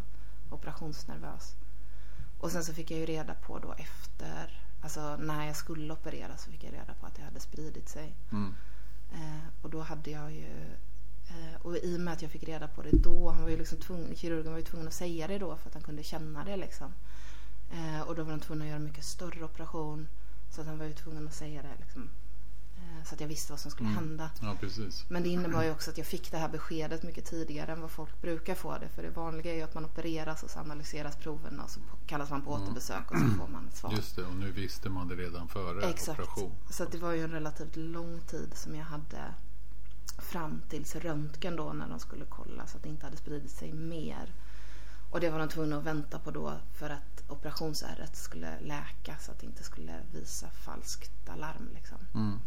operationsnervös. 0.51 1.55
Och 2.39 2.53
sen 2.53 2.65
så 2.65 2.75
fick 2.75 2.91
jag 2.91 3.01
ju 3.01 3.07
reda 3.07 3.35
på 3.35 3.59
då 3.59 3.73
efter, 3.73 4.61
alltså 4.81 5.17
när 5.17 5.47
jag 5.47 5.57
skulle 5.57 5.93
operera 5.93 6.37
så 6.37 6.51
fick 6.51 6.65
jag 6.65 6.73
reda 6.73 6.95
på 7.01 7.07
att 7.07 7.15
det 7.15 7.23
hade 7.23 7.41
spridit 7.41 7.89
sig. 7.89 8.15
Mm. 8.33 8.55
Eh, 9.13 9.49
och 9.63 9.71
då 9.71 9.81
hade 9.81 10.11
jag 10.11 10.33
ju, 10.33 10.77
eh, 11.29 11.61
och 11.63 11.77
i 11.77 11.97
och 11.97 12.01
med 12.01 12.13
att 12.13 12.23
jag 12.23 12.31
fick 12.31 12.45
reda 12.45 12.69
på 12.69 12.83
det 12.83 12.91
då, 12.91 13.31
han 13.31 13.43
var 13.43 13.51
ju 13.51 13.57
liksom 13.57 13.79
tvungen, 13.79 14.17
kirurgen 14.17 14.53
var 14.53 14.59
ju 14.59 14.65
tvungen 14.65 14.89
att 14.89 14.95
säga 14.95 15.27
det 15.27 15.39
då 15.39 15.57
för 15.57 15.69
att 15.69 15.75
han 15.75 15.83
kunde 15.83 16.03
känna 16.03 16.45
det 16.45 16.57
liksom. 16.57 16.93
Eh, 17.73 18.01
och 18.01 18.15
då 18.15 18.23
var 18.23 18.31
de 18.31 18.41
tvungna 18.41 18.65
att 18.65 18.69
göra 18.69 18.77
en 18.79 18.85
mycket 18.85 19.05
större 19.05 19.45
operation. 19.45 20.09
Så 20.51 20.61
att 20.61 20.67
han 20.67 20.79
var 20.79 20.87
ju 20.87 20.93
tvungen 20.93 21.27
att 21.29 21.35
säga 21.35 21.63
det 21.63 21.75
liksom. 21.85 22.11
Eh, 22.77 23.05
så 23.05 23.15
att 23.15 23.21
jag 23.21 23.29
visste 23.29 23.53
vad 23.53 23.61
som 23.61 23.71
skulle 23.71 23.89
Mm. 23.89 23.99
hända. 24.05 24.31
Ja. 24.43 24.57
Men 25.09 25.23
det 25.23 25.29
innebar 25.29 25.63
ju 25.63 25.71
också 25.71 25.91
att 25.91 25.99
jag 25.99 26.07
fick 26.07 26.31
det 26.31 26.37
här 26.39 26.49
beskedet 26.49 27.03
mycket 27.03 27.25
tidigare 27.25 27.73
än 27.73 27.81
vad 27.81 27.91
folk 27.91 28.21
brukar 28.23 28.55
få 28.55 28.79
det. 28.79 28.89
För 28.89 29.03
det 29.03 29.11
vanliga 29.11 29.53
är 29.53 29.57
ju 29.57 29.63
att 29.63 29.75
man 29.75 29.85
opereras 29.85 30.43
och 30.43 30.51
så 30.51 30.59
analyseras 30.59 31.17
proverna 31.17 31.65
och 31.65 31.71
så 31.71 31.81
kallas 32.07 32.31
man 32.31 32.43
på 32.43 32.51
återbesök 32.51 33.11
och 33.11 33.19
så 33.19 33.25
får 33.39 33.49
man 33.49 33.69
ett 33.69 33.77
svar. 33.77 33.91
Mm. 33.91 33.97
Just 34.01 34.17
det, 34.17 34.23
och 34.25 34.35
nu 34.37 34.51
visste 34.51 34.89
man 34.89 35.09
det 35.09 35.15
redan 35.17 35.49
före 35.49 35.89
Exakt. 35.91 36.21
operation. 36.21 36.53
Så 36.71 36.83
att 36.83 36.93
det 36.93 36.99
var 36.99 37.13
ju 37.13 37.25
en 37.25 37.31
relativt 37.31 37.77
lång 37.77 38.21
tid 38.21 38.51
som 38.55 38.75
jag 38.75 38.85
hade 38.85 39.35
fram 40.19 40.63
tills 40.69 40.97
röntgen 40.97 41.57
då 41.57 41.73
när 41.73 41.89
de 41.89 41.99
skulle 42.01 42.25
kolla 42.25 42.67
så 42.67 42.77
att 42.77 42.83
det 42.83 42.89
inte 42.89 43.07
hade 43.07 43.17
spridit 43.17 43.51
sig 43.51 43.73
mer. 43.73 44.33
Och 45.13 45.21
det 45.21 45.31
var 45.31 45.39
de 45.39 45.49
tvungna 45.49 45.77
att 45.77 45.85
vänta 45.85 46.19
på 46.19 46.31
då 46.31 46.53
för 46.75 46.91
att 46.91 47.23
operationsärret 47.29 48.17
skulle 48.17 48.61
läka 48.61 49.17
så 49.21 49.31
att 49.33 49.39
det 49.41 49.47
inte 49.47 49.65
skulle 49.65 49.93
visa 50.13 50.47
falskt 50.51 51.29
alarm 51.29 51.69
liksom. 51.75 51.99
Mm. 52.15 52.39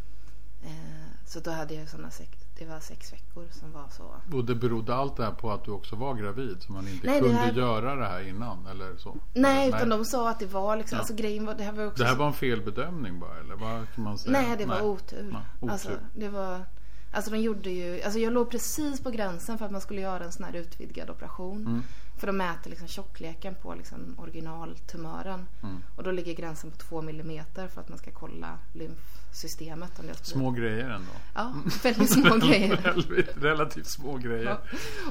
Eh, 0.64 1.08
så 1.26 1.40
då 1.40 1.52
hade 1.52 1.74
jag 1.74 1.90
sådana 1.90 2.12
sex, 2.12 2.30
det 2.58 2.66
var 2.66 2.80
sex 2.80 3.14
veckor 3.14 3.48
som 3.52 3.72
var 3.72 3.90
så. 3.90 4.16
Och 4.38 4.46
det 4.46 4.56
berodde 4.56 4.96
allt 4.96 5.18
det 5.18 5.24
här 5.26 5.32
på 5.32 5.52
att 5.52 5.64
du 5.66 5.72
också 5.72 5.96
var 5.96 6.14
gravid 6.16 6.58
så 6.60 6.72
man 6.72 6.88
inte 6.88 7.08
Nej, 7.08 7.22
det 7.22 7.28
kunde 7.28 7.42
här- 7.42 7.54
göra 7.54 7.96
det 7.96 8.06
här 8.06 8.28
innan 8.28 8.66
eller 8.68 8.98
så? 8.98 9.18
Nej, 9.34 9.68
eller, 9.68 9.78
utan 9.78 9.90
de 9.90 10.06
sa 10.06 10.30
att 10.30 10.40
det 10.40 10.46
var 10.46 10.78
liksom, 10.78 10.96
Ja. 10.96 11.00
alltså 11.00 11.14
grejen 11.16 11.46
var, 11.46 11.56
det 11.56 11.64
här 11.64 11.72
var 11.72 11.86
också 11.88 12.04
Det 12.04 12.10
här 12.10 12.16
var 12.16 12.28
en 12.28 12.34
felbedömning 12.34 13.20
bara 13.20 13.40
eller 13.40 13.56
vad 13.56 13.94
kan 13.96 14.04
man 14.04 14.18
säga? 14.18 14.32
Nej, 14.42 14.58
det 14.58 14.66
var 14.66 14.82
otur. 14.82 15.30
Ja, 15.34 15.42
otur. 15.60 15.72
Alltså, 15.72 15.90
det 16.16 16.30
var, 16.30 16.66
alltså 17.12 17.32
de 17.32 17.38
gjorde 17.38 17.70
ju, 17.70 18.02
alltså 18.02 18.20
jag 18.20 18.34
låg 18.34 18.50
precis 18.52 19.04
på 19.04 19.10
gränsen 19.10 19.58
för 19.58 19.66
att 19.66 19.72
man 19.72 19.82
skulle 19.82 20.02
göra 20.02 20.24
en 20.24 20.32
sån 20.32 20.44
här 20.46 20.54
utvidgad 20.56 21.10
operation. 21.10 21.58
Mm. 21.68 21.84
För 22.18 22.28
de 22.28 22.38
mäter 22.38 22.70
liksom 22.70 22.88
tjockleken 22.88 23.56
på 23.62 23.74
liksom 23.76 24.16
originaltumören. 24.18 25.48
Mm. 25.64 25.84
Och 25.96 26.04
då 26.04 26.12
ligger 26.12 26.34
gränsen 26.34 26.72
på 26.72 26.78
två 26.78 27.02
millimeter 27.02 27.68
för 27.68 27.82
att 27.82 27.90
man 27.90 27.98
ska 27.98 28.12
kolla 28.12 28.58
lymfsystemet. 28.74 30.00
Om 30.00 30.08
det 30.08 30.14
Små 30.26 30.52
grejer 30.52 30.90
ändå. 30.90 31.12
Ja, 31.36 31.54
väldigt 31.84 32.12
små 32.12 32.36
grejer. 32.48 32.82
Väldigt- 32.84 33.38
Relativt 33.44 33.88
små 33.88 34.18
grejer. 34.18 34.46
Ja. 34.46 34.58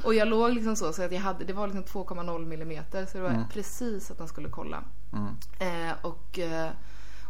Och 0.04 0.14
jag 0.14 0.28
låg 0.28 0.52
liksom 0.54 0.76
så, 0.76 0.92
så 0.92 1.02
att 1.02 1.12
jag 1.12 1.20
hade, 1.20 1.44
det 1.44 1.52
var 1.52 1.66
liksom 1.66 1.84
2,0 2.04 2.46
millimeter. 2.46 3.06
Så 3.06 3.16
det 3.18 3.22
var 3.22 3.30
Mm. 3.30 3.48
precis 3.48 4.10
att 4.10 4.18
de 4.18 4.28
skulle 4.28 4.48
kolla. 4.48 4.84
Mm. 5.12 5.28
Eh, 5.88 5.94
och, 6.02 6.38
eh, 6.38 6.70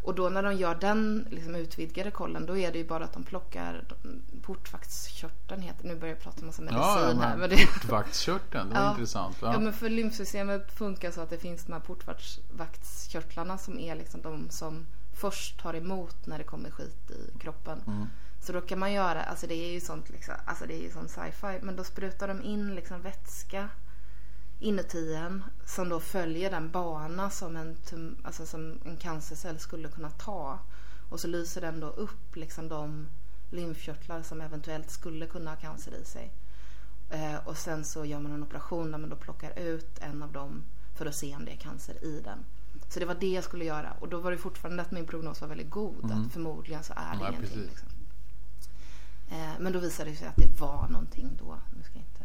och 0.05 0.15
då 0.15 0.29
när 0.29 0.43
de 0.43 0.55
gör 0.55 0.75
den 0.75 1.27
liksom, 1.31 1.55
utvidgade 1.55 2.11
kollen 2.11 2.47
då 2.47 2.57
är 2.59 2.73
det 2.73 2.79
ju 2.79 2.85
bara 2.85 3.05
att 3.05 3.13
de 3.13 3.25
plockar 3.25 3.85
portvaktskörteln 4.43 5.63
heter 5.63 5.85
Nu 5.89 5.95
börjar 5.97 6.15
jag 6.15 6.23
prata 6.23 6.41
om 6.41 6.47
massa 6.47 6.63
medicin 6.63 6.81
Ja, 6.83 6.97
här. 7.07 7.15
men 7.15 7.39
Men 7.41 7.51
det, 7.51 7.67
portvaktskörteln, 7.67 8.69
det 8.69 8.75
var 8.75 8.83
Ja. 8.83 8.91
intressant. 8.91 9.37
ja. 9.43 9.53
Ja. 9.53 9.59
men 9.59 9.73
för 9.73 9.89
lymfsystemet 9.91 10.73
funkar 10.73 11.11
så 11.11 11.21
att 11.21 11.31
det 11.31 11.39
finns 11.39 11.65
de 11.65 11.73
här 11.73 11.81
portvaktskörtlarna 11.81 13.59
som 13.59 13.79
är 13.79 13.95
liksom 13.95 14.23
de 14.23 14.51
som 14.51 14.87
först 15.15 15.61
tar 15.61 15.75
emot 15.75 16.27
när 16.27 16.39
det 16.39 16.45
kommer 16.45 16.71
skit 16.71 17.11
i 17.11 17.39
kroppen. 17.39 17.81
Mm. 17.87 18.07
Så 18.41 18.53
då 18.53 18.61
kan 18.61 18.79
man 18.79 18.93
göra, 18.93 19.23
alltså 19.23 19.47
det 19.47 19.55
är 19.55 19.73
ju 19.73 19.81
sånt 19.81 20.11
liksom, 20.11 20.35
alltså 20.47 20.67
det 20.67 20.75
är 20.75 20.83
ju 20.83 20.91
sån 20.91 21.09
sci-fi. 21.09 21.59
Men 21.63 21.77
då 21.77 21.85
sprutar 21.85 22.29
de 22.29 22.43
in 22.43 22.75
liksom 22.75 23.01
vätska 23.03 23.69
inuti 24.61 25.15
en 25.15 25.45
som 25.67 25.89
då 25.89 26.01
följer 26.01 26.51
den 26.51 26.71
bana 26.71 27.31
som 27.31 27.57
en, 27.57 27.77
tum, 27.77 28.17
alltså 28.23 28.47
som 28.47 28.79
en 28.85 28.97
cancercell 28.97 29.59
skulle 29.59 29.89
kunna 29.89 30.11
ta. 30.11 30.59
Och 31.09 31.21
så 31.21 31.29
lyser 31.29 31.61
den 31.61 31.81
då 31.81 31.87
upp 31.87 32.37
liksom 32.37 32.69
de 32.69 33.07
lymfkörtlar 33.51 34.23
som 34.23 34.41
eventuellt 34.41 34.91
skulle 34.91 35.27
kunna 35.27 35.51
ha 35.51 35.57
cancer 35.57 35.93
i 36.03 36.05
sig. 36.05 36.33
Eh, 37.11 37.37
och 37.45 37.57
sen 37.57 37.85
så 37.85 38.05
gör 38.05 38.19
man 38.21 38.33
en 38.33 38.43
operation 38.43 38.91
där 38.91 38.99
man 38.99 39.11
då 39.11 39.17
plockar 39.17 39.59
ut 39.59 39.99
en 40.01 40.23
av 40.23 40.33
dem 40.33 40.65
för 40.95 41.07
att 41.07 41.15
se 41.15 41.37
om 41.37 41.45
det 41.45 41.53
är 41.53 41.57
cancer 41.57 42.05
i 42.05 42.21
den. 42.25 42.45
Så 42.89 43.01
det 43.01 43.07
var 43.07 43.15
det 43.15 43.33
jag 43.33 43.45
skulle 43.45 43.65
göra 43.65 43.93
och 44.01 44.09
då 44.09 44.21
var 44.21 44.31
det 44.31 44.39
fortfarande 44.39 44.83
att 44.83 44.91
min 44.91 45.07
prognos 45.07 45.41
var 45.41 45.49
väldigt 45.49 45.71
god. 45.71 46.05
Att 46.13 46.33
förmodligen 46.33 46.85
så 46.85 46.93
är 46.97 47.17
det 47.17 47.25
Ja, 47.25 47.29
ingenting. 47.29 47.61
Liksom. 47.61 47.89
Eh, 49.29 49.53
men 49.61 49.73
då 49.73 49.79
visade 49.79 50.11
det 50.11 50.17
sig 50.17 50.29
att 50.29 50.37
det 50.37 50.61
var 50.61 50.89
någonting 50.89 51.31
då. 51.39 51.59
Nu 51.77 51.83
ska 51.83 51.99
inte... 51.99 52.25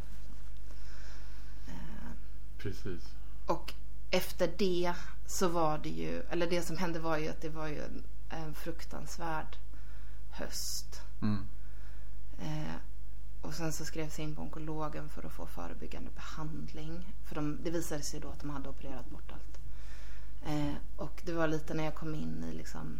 Precis. 2.60 3.04
och 3.46 3.74
efter 4.12 4.54
det 4.58 4.94
så 5.26 5.48
var 5.48 5.78
det 5.78 5.90
ju, 5.90 6.22
eller 6.30 6.50
det 6.50 6.62
som 6.62 6.78
hände 6.78 7.00
var 7.00 7.18
ju 7.18 7.30
att 7.30 7.42
det 7.42 7.50
var 7.50 7.68
ju 7.68 7.82
en, 7.84 8.04
en 8.30 8.54
fruktansvärd 8.54 9.58
höst. 10.32 11.02
Mm. 11.22 11.46
Eh, 12.40 12.76
och 13.42 13.54
sen 13.54 13.74
så 13.74 13.86
skrevs 13.86 14.20
jag 14.20 14.28
in 14.28 14.36
på 14.36 14.42
onkologen 14.42 15.10
för 15.10 15.26
att 15.26 15.32
få 15.32 15.46
förebyggande 15.46 16.12
behandling. 16.16 17.16
För 17.28 17.36
de, 17.36 17.60
det 17.64 17.72
visade 17.72 18.04
sig 18.04 18.20
då 18.20 18.30
att 18.30 18.40
de 18.40 18.50
hade 18.50 18.70
opererat 18.70 19.10
bort 19.10 19.32
allt. 19.32 19.60
Eh, 20.46 20.74
och 20.96 21.22
det 21.26 21.34
var 21.34 21.48
lite 21.48 21.74
när 21.74 21.84
jag 21.84 21.96
kom 21.96 22.16
in 22.16 22.44
i 22.44 22.54
liksom 22.54 23.00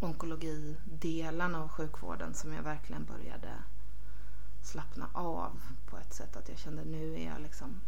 onkologidelen 0.00 1.54
av 1.54 1.68
sjukvården 1.68 2.34
som 2.34 2.52
jag 2.52 2.62
verkligen 2.62 3.04
började 3.04 3.52
slappna 4.62 5.08
av 5.12 5.60
på 5.86 5.98
ett 5.98 6.14
sätt 6.14 6.36
att 6.36 6.48
jag 6.48 6.58
kände 6.58 6.84
nu 6.84 7.14
är 7.14 7.26
jag 7.26 7.40
liksom 7.40 7.80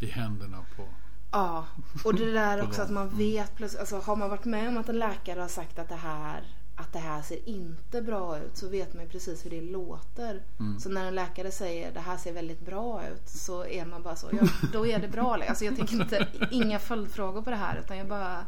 I 0.00 0.06
händerna 0.06 0.64
på... 0.76 0.84
Ja, 1.30 1.66
och 2.04 2.14
det 2.14 2.32
där 2.32 2.62
också 2.62 2.82
att 2.82 2.90
man 2.90 3.08
vet 3.08 3.56
plötsligt, 3.56 3.80
alltså 3.80 3.98
har 3.98 4.16
man 4.16 4.30
varit 4.30 4.44
med 4.44 4.68
om 4.68 4.76
att 4.76 4.88
en 4.88 4.98
läkare 4.98 5.40
har 5.40 5.48
sagt 5.48 5.78
att 5.78 5.88
det 5.88 5.94
här 5.94 6.42
att 6.80 6.92
det 6.92 6.98
här 6.98 7.22
ser 7.22 7.48
inte 7.48 8.02
bra 8.02 8.38
ut 8.38 8.56
så 8.56 8.68
vet 8.68 8.94
man 8.94 9.04
ju 9.04 9.08
precis 9.10 9.44
hur 9.44 9.50
det 9.50 9.60
låter. 9.60 10.42
Mm. 10.58 10.80
Så 10.80 10.88
när 10.88 11.06
en 11.06 11.14
läkare 11.14 11.50
säger 11.50 11.92
det 11.92 12.00
här 12.00 12.16
ser 12.16 12.32
väldigt 12.32 12.66
bra 12.66 13.02
ut 13.08 13.28
så 13.28 13.66
är 13.66 13.84
man 13.84 14.02
bara 14.02 14.16
så, 14.16 14.28
ja 14.32 14.48
då 14.72 14.86
är 14.86 14.98
det 14.98 15.08
bra. 15.08 15.38
Alltså 15.48 15.64
jag 15.64 15.76
tänker 15.76 15.94
inte, 15.94 16.26
inga 16.50 16.78
följdfrågor 16.78 17.42
på 17.42 17.50
det 17.50 17.56
här 17.56 17.80
utan 17.84 17.96
jag 17.98 18.08
bara, 18.08 18.44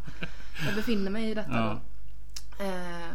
jag 0.67 0.75
befinner 0.75 1.11
mig 1.11 1.31
i 1.31 1.35
detta 1.35 1.51
Ja. 1.51 1.81
Eh, 2.65 3.11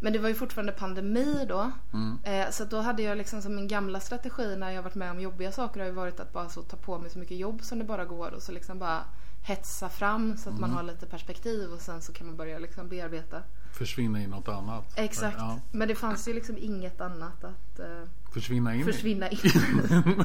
men 0.00 0.12
det 0.12 0.18
var 0.18 0.28
ju 0.28 0.34
fortfarande 0.34 0.72
pandemi 0.72 1.44
då. 1.48 1.70
Mm. 1.92 2.18
Eh, 2.24 2.50
så 2.50 2.64
då 2.64 2.80
hade 2.80 3.02
jag 3.02 3.18
liksom 3.18 3.42
som 3.42 3.54
min 3.56 3.68
gamla 3.68 4.00
strategi 4.00 4.56
när 4.56 4.70
jag 4.70 4.82
varit 4.82 4.94
med 4.94 5.10
om 5.10 5.20
jobbiga 5.20 5.52
saker 5.52 5.80
har 5.80 5.86
ju 5.86 5.92
varit 5.92 6.20
att 6.20 6.32
bara 6.32 6.48
så 6.48 6.62
ta 6.62 6.76
på 6.76 6.98
mig 6.98 7.10
så 7.10 7.18
mycket 7.18 7.36
jobb 7.38 7.62
som 7.62 7.78
det 7.78 7.84
bara 7.84 8.04
går 8.04 8.30
och 8.30 8.42
så 8.42 8.52
liksom 8.52 8.78
bara 8.78 9.04
hetsa 9.42 9.88
fram 9.88 10.36
så 10.36 10.48
att 10.48 10.56
Mm. 10.58 10.60
man 10.60 10.70
har 10.70 10.82
lite 10.82 11.06
perspektiv 11.06 11.70
och 11.70 11.80
sen 11.80 12.02
så 12.02 12.12
kan 12.12 12.26
man 12.26 12.36
börja 12.36 12.58
liksom 12.58 12.88
bearbeta. 12.88 13.42
Försvinna 13.72 14.22
i 14.22 14.26
något 14.26 14.48
annat. 14.48 14.92
Exakt. 14.98 15.36
Ja. 15.38 15.58
Men 15.72 15.88
det 15.88 15.94
fanns 15.94 16.28
ju 16.28 16.32
liksom 16.34 16.58
inget 16.58 17.00
annat 17.00 17.44
att 17.44 17.78
eh, 17.78 18.02
Försvinna 18.32 18.74
in 18.74 18.80
i. 18.80 18.84
försvinna 18.84 19.28
in. 19.30 19.38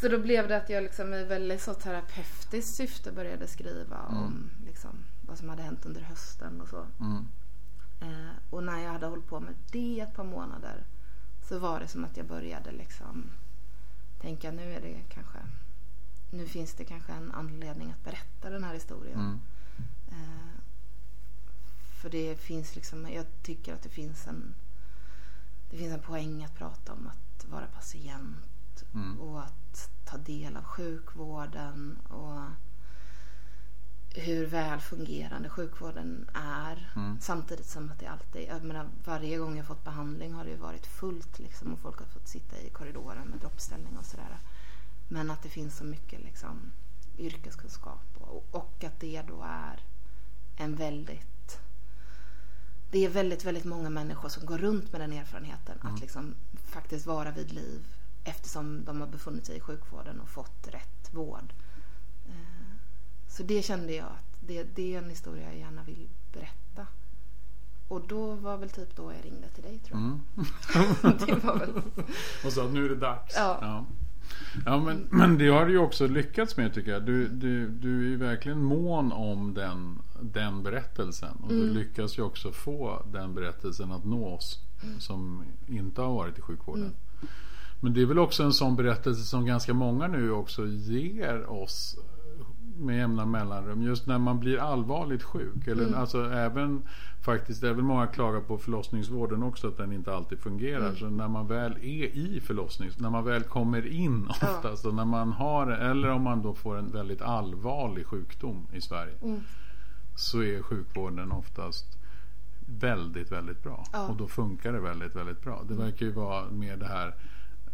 så 0.00 0.08
då 0.08 0.18
blev 0.18 0.48
det 0.48 0.56
att 0.56 0.70
jag 0.70 0.82
liksom 0.82 1.14
i 1.14 1.24
väldigt 1.24 1.62
så 1.62 1.74
terapeutiskt 1.74 2.74
syfte 2.76 3.12
började 3.12 3.46
skriva 3.46 3.96
om 4.08 4.50
liksom 4.66 4.90
vad 5.26 5.38
som 5.38 5.48
hade 5.48 5.62
hänt 5.62 5.86
under 5.86 6.00
hösten 6.00 6.60
och 6.60 6.68
så. 6.68 6.86
Mm. 7.00 7.24
Eh, 8.00 8.32
och 8.50 8.64
när 8.64 8.78
jag 8.78 8.92
hade 8.92 9.06
hållit 9.06 9.26
på 9.26 9.40
med 9.40 9.54
det 9.70 10.00
ett 10.00 10.14
par 10.14 10.24
månader 10.24 10.84
så 11.42 11.58
var 11.58 11.80
det 11.80 11.88
som 11.88 12.04
att 12.04 12.16
jag 12.16 12.26
började 12.26 12.72
liksom 12.72 13.30
tänka 14.20 14.50
nu 14.50 14.72
är 14.72 14.80
det 14.80 15.02
kanske 15.08 15.38
nu 16.30 16.46
finns 16.46 16.74
det 16.74 16.84
kanske 16.84 17.12
en 17.12 17.32
anledning 17.32 17.90
att 17.90 18.04
berätta 18.04 18.50
den 18.50 18.64
här 18.64 18.74
historien. 18.74 19.20
Mm. 19.20 19.40
Eh, 20.08 20.60
för 22.02 22.10
det 22.10 22.40
finns 22.40 22.76
liksom, 22.76 23.10
jag 23.12 23.26
tycker 23.42 23.74
att 23.74 23.82
det 23.82 23.88
finns 23.88 24.26
en 24.26 24.54
det 25.70 25.76
finns 25.76 25.92
en 25.92 26.02
poäng 26.02 26.44
att 26.44 26.54
prata 26.54 26.92
om 26.92 27.06
att 27.06 27.46
vara 27.50 27.66
patient 27.66 28.36
Mm. 28.94 29.20
och 29.20 29.42
att 29.42 29.90
ta 30.04 30.16
del 30.16 30.56
av 30.56 30.64
sjukvården 30.64 31.98
och 32.08 32.42
hur 34.14 34.46
väl 34.46 34.80
fungerande 34.80 35.48
sjukvården 35.48 36.30
är. 36.34 36.92
Mm. 36.96 37.20
Samtidigt 37.20 37.66
som 37.66 37.90
att 37.90 37.98
det 37.98 38.06
alltid, 38.06 38.48
jag 38.48 38.64
menar 38.64 38.88
varje 39.04 39.38
gång 39.38 39.56
jag 39.56 39.66
fått 39.66 39.84
behandling 39.84 40.32
har 40.32 40.44
det 40.44 40.50
ju 40.50 40.56
varit 40.56 40.86
fullt 40.86 41.38
liksom 41.38 41.72
och 41.72 41.78
folk 41.78 41.98
har 41.98 42.06
fått 42.06 42.28
sitta 42.28 42.58
i 42.58 42.70
korridoren 42.70 43.28
med 43.28 43.38
droppställning 43.38 43.98
och 43.98 44.04
sådär. 44.04 44.38
Men 45.08 45.30
att 45.30 45.42
det 45.42 45.48
finns 45.48 45.76
så 45.76 45.84
mycket 45.84 46.20
liksom 46.20 46.72
yrkeskunskap 47.18 48.16
och, 48.18 48.44
och 48.50 48.84
att 48.84 49.00
det 49.00 49.22
då 49.28 49.42
är 49.46 49.80
en 50.56 50.76
väldigt 50.76 51.60
det 52.90 53.04
är 53.04 53.08
väldigt, 53.08 53.44
väldigt 53.44 53.64
många 53.64 53.90
människor 53.90 54.28
som 54.28 54.46
går 54.46 54.58
runt 54.58 54.92
med 54.92 55.00
den 55.00 55.12
erfarenheten 55.12 55.78
att 55.80 56.00
liksom 56.00 56.34
faktiskt 56.64 57.06
vara 57.06 57.30
vid 57.30 57.52
liv 57.52 57.86
eftersom 58.24 58.84
de 58.84 59.00
har 59.00 59.08
befunnit 59.08 59.46
sig 59.46 59.56
i 59.56 59.60
sjukvården 59.60 60.20
och 60.20 60.28
fått 60.28 60.68
rätt 60.68 61.10
vård. 61.14 61.52
Så 63.30 63.42
det 63.42 63.62
kände 63.62 63.92
jag 63.92 64.06
att 64.06 64.40
det, 64.40 64.62
det 64.62 64.94
är 64.94 64.98
en 64.98 65.10
historia 65.10 65.44
jag 65.44 65.58
gärna 65.58 65.82
vill 65.82 66.08
berätta. 66.32 66.86
Och 67.88 68.06
då 68.08 68.34
var 68.34 68.56
väl 68.56 68.70
typ 68.70 68.96
då 68.96 69.12
jag 69.12 69.24
ringde 69.24 69.48
till 69.48 69.62
dig 69.62 69.78
tror 69.78 70.00
jag. 70.00 70.06
Mm. 70.06 70.20
det 71.26 71.44
var 71.44 71.58
väl... 71.58 71.82
Och 72.44 72.52
så 72.52 72.64
att 72.64 72.72
nu 72.72 72.84
är 72.84 72.88
det 72.88 72.96
dags. 72.96 73.34
Ja. 73.36 73.58
ja. 73.60 73.84
Ja, 74.66 74.78
men, 74.78 75.06
men 75.10 75.38
det 75.38 75.48
har 75.48 75.66
du 75.66 75.72
ju 75.72 75.78
också 75.78 76.06
lyckats 76.06 76.56
med 76.56 76.74
tycker 76.74 76.90
jag. 76.90 77.02
Du, 77.02 77.28
du, 77.28 77.68
du 77.68 77.98
är 77.98 78.08
ju 78.08 78.16
verkligen 78.16 78.62
mån 78.62 79.12
om 79.12 79.54
den, 79.54 79.98
den 80.20 80.62
berättelsen. 80.62 81.36
Och 81.42 81.50
Mm. 81.50 81.66
du 81.66 81.74
lyckas 81.74 82.18
ju 82.18 82.22
också 82.22 82.52
få 82.52 83.02
den 83.12 83.34
berättelsen 83.34 83.92
att 83.92 84.04
nå 84.04 84.28
oss 84.28 84.58
som 84.98 85.44
inte 85.66 86.00
har 86.00 86.14
varit 86.14 86.38
i 86.38 86.40
sjukvården. 86.40 86.82
Mm. 86.82 86.94
Men 87.80 87.94
det 87.94 88.02
är 88.02 88.06
väl 88.06 88.18
också 88.18 88.42
en 88.42 88.52
sån 88.52 88.76
berättelse 88.76 89.22
som 89.22 89.46
ganska 89.46 89.74
många 89.74 90.06
nu 90.08 90.30
också 90.30 90.66
ger 90.66 91.50
oss 91.50 91.96
med 92.80 92.96
jämna 92.96 93.26
mellanrum. 93.26 93.82
Just 93.82 94.06
när 94.06 94.18
man 94.18 94.40
blir 94.40 94.58
allvarligt 94.58 95.22
sjuk. 95.22 95.66
Eller 95.66 95.82
Mm. 95.86 95.98
alltså 96.00 96.30
även 96.30 96.82
faktiskt, 97.22 97.62
även 97.64 97.84
många 97.84 98.06
klagar 98.06 98.40
på 98.40 98.58
förlossningsvården 98.58 99.42
också 99.42 99.68
att 99.68 99.76
den 99.76 99.92
inte 99.92 100.14
alltid 100.14 100.38
fungerar. 100.38 100.84
Mm. 100.86 100.96
Så 100.96 101.10
när 101.10 101.28
man 101.28 101.46
väl 101.46 101.72
är 101.72 102.04
i 102.16 102.40
förlossnings, 102.46 102.98
när 102.98 103.10
man 103.10 103.24
väl 103.24 103.42
kommer 103.42 103.86
in 103.86 104.26
oftast 104.28 104.86
och 104.86 104.94
när 104.94 105.04
man 105.04 105.32
har, 105.32 105.66
eller 105.66 106.08
om 106.10 106.22
man 106.22 106.42
då 106.42 106.54
får 106.54 106.78
en 106.78 106.90
väldigt 106.92 107.22
allvarlig 107.22 108.06
sjukdom 108.06 108.66
i 108.72 108.80
Sverige. 108.80 109.14
Mm. 109.22 109.40
Så 110.16 110.42
är 110.42 110.62
sjukvården 110.62 111.32
oftast 111.32 111.98
väldigt, 112.66 113.32
väldigt 113.32 113.62
bra. 113.62 113.84
Ja. 113.92 114.08
Och 114.08 114.16
då 114.16 114.28
funkar 114.28 114.72
det 114.72 114.80
väldigt, 114.80 115.16
väldigt 115.16 115.42
bra. 115.42 115.62
Det 115.68 115.74
verkar 115.74 116.06
ju 116.06 116.12
vara 116.12 116.50
mer 116.50 116.76
det 116.76 116.86
här 116.86 117.14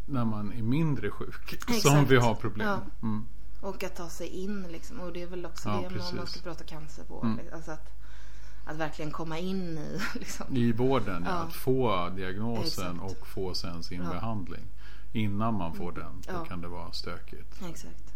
när 0.07 0.25
man 0.25 0.53
är 0.53 0.63
mindre 0.63 1.11
sjuk 1.11 1.63
som 1.67 1.75
Exakt. 1.75 2.11
vi 2.11 2.17
har 2.17 2.35
problem. 2.35 2.69
Ja. 2.69 2.81
Mm. 3.03 3.25
Och 3.67 3.85
att 3.85 3.97
ta 3.97 4.09
sig 4.09 4.29
in 4.29 4.67
liksom. 4.73 5.01
Och 5.01 5.13
det 5.13 5.23
är 5.23 5.27
väl 5.27 5.47
också 5.47 5.69
Ja, 5.69 5.89
det 5.89 6.01
om 6.11 6.17
man 6.17 6.27
ska 6.27 6.41
prata 6.41 6.65
cancervård. 6.65 7.25
Mm. 7.25 7.41
Alltså 7.53 7.71
att, 7.71 7.91
att 8.65 8.77
verkligen 8.77 9.11
komma 9.11 9.39
in 9.39 9.79
i 9.79 10.01
liksom. 10.19 10.57
I 10.57 10.73
vården, 10.73 11.23
ja. 11.27 11.33
Att 11.33 11.55
få 11.55 12.09
diagnosen 12.17 12.95
Exakt. 12.97 13.21
och 13.21 13.27
få 13.27 13.55
sen 13.55 13.83
sin 13.83 13.99
Ja. 13.99 14.05
Mm. 14.05 14.15
behandling. 14.17 14.65
Innan 15.13 15.55
man 15.55 15.75
får 15.75 15.93
den, 15.93 16.23
då 16.39 16.45
kan 16.45 16.61
det 16.61 16.69
vara 16.69 16.93
stökigt. 16.93 17.61
Exakt. 17.71 18.15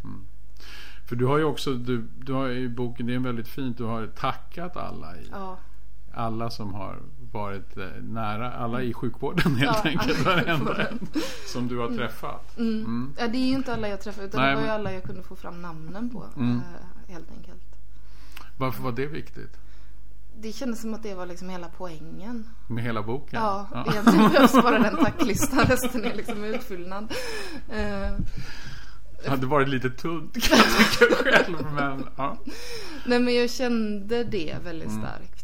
För 1.09 1.17
du 1.17 1.27
har 1.27 1.39
ju 1.39 1.45
också, 1.45 1.75
du, 1.75 2.09
du 2.19 2.33
har 2.33 2.49
i 2.49 2.69
boken, 2.69 3.07
det 3.07 3.15
är 3.15 3.19
väldigt 3.19 3.49
fint, 3.49 3.79
du 3.79 3.85
har 3.85 4.07
tackat 4.07 4.77
alla 4.77 5.17
i, 5.17 5.29
Ja. 5.31 5.59
Alla 6.15 6.51
som 6.51 6.75
har 6.75 6.99
varit 7.33 7.77
eh, 7.77 7.85
nära, 8.03 8.53
alla 8.53 8.83
i 8.83 8.93
sjukvården 8.95 9.55
helt 9.57 9.79
Ja, 9.85 9.91
enkelt. 9.91 10.19
Varenda 10.25 10.89
en 10.89 11.09
som 11.47 11.69
du 11.69 11.79
har 11.79 11.89
träffat. 11.89 12.59
Mm. 12.59 13.15
Ja, 13.19 13.29
det 13.29 13.39
är 13.39 13.47
ju 13.47 13.55
inte 13.55 13.73
alla 13.75 13.89
jag 13.89 14.01
träffade 14.01 14.27
utan 14.27 14.41
Nej, 14.41 14.51
det 14.51 14.57
var 14.57 14.63
ju 14.63 14.71
alla 14.71 14.93
jag 14.93 15.03
kunde 15.05 15.23
få 15.23 15.37
fram 15.37 15.63
namnen 15.63 16.11
på. 16.11 16.25
Mm. 16.37 16.57
eh, 16.57 17.13
Helt 17.13 17.31
enkelt. 17.31 17.63
Varför 18.59 18.83
var 18.83 18.93
det 18.93 19.07
viktigt? 19.07 19.57
Det 20.41 20.53
kändes 20.53 20.81
som 20.81 20.95
att 20.95 21.03
det 21.03 21.15
var 21.15 21.27
liksom 21.27 21.49
hela 21.49 21.69
poängen. 21.77 22.49
Med 22.69 22.85
hela 22.85 23.03
boken? 23.03 23.41
Ja, 23.43 23.69
egentligen 23.91 24.31
behövs 24.31 24.53
bara 24.53 24.79
den 24.79 24.97
tacklistan. 24.97 25.65
Resten 25.65 26.05
är 26.05 26.15
liksom 26.15 26.45
utfyllnad. 26.45 27.13
Eh, 27.69 28.13
Det 29.25 29.29
hade 29.31 29.47
varit 29.47 29.69
lite 29.69 29.91
tunt 29.91 30.43
kan 30.43 30.59
jag 30.59 30.67
tycka 30.99 31.15
själv. 31.15 31.57
Men, 31.75 32.07
ja. 32.17 32.37
Nej 33.07 33.19
men 33.21 33.35
jag 33.35 33.51
kände 33.51 34.25
det 34.25 34.57
väldigt 34.65 34.89
Mm. 34.89 35.01
starkt. 35.03 35.40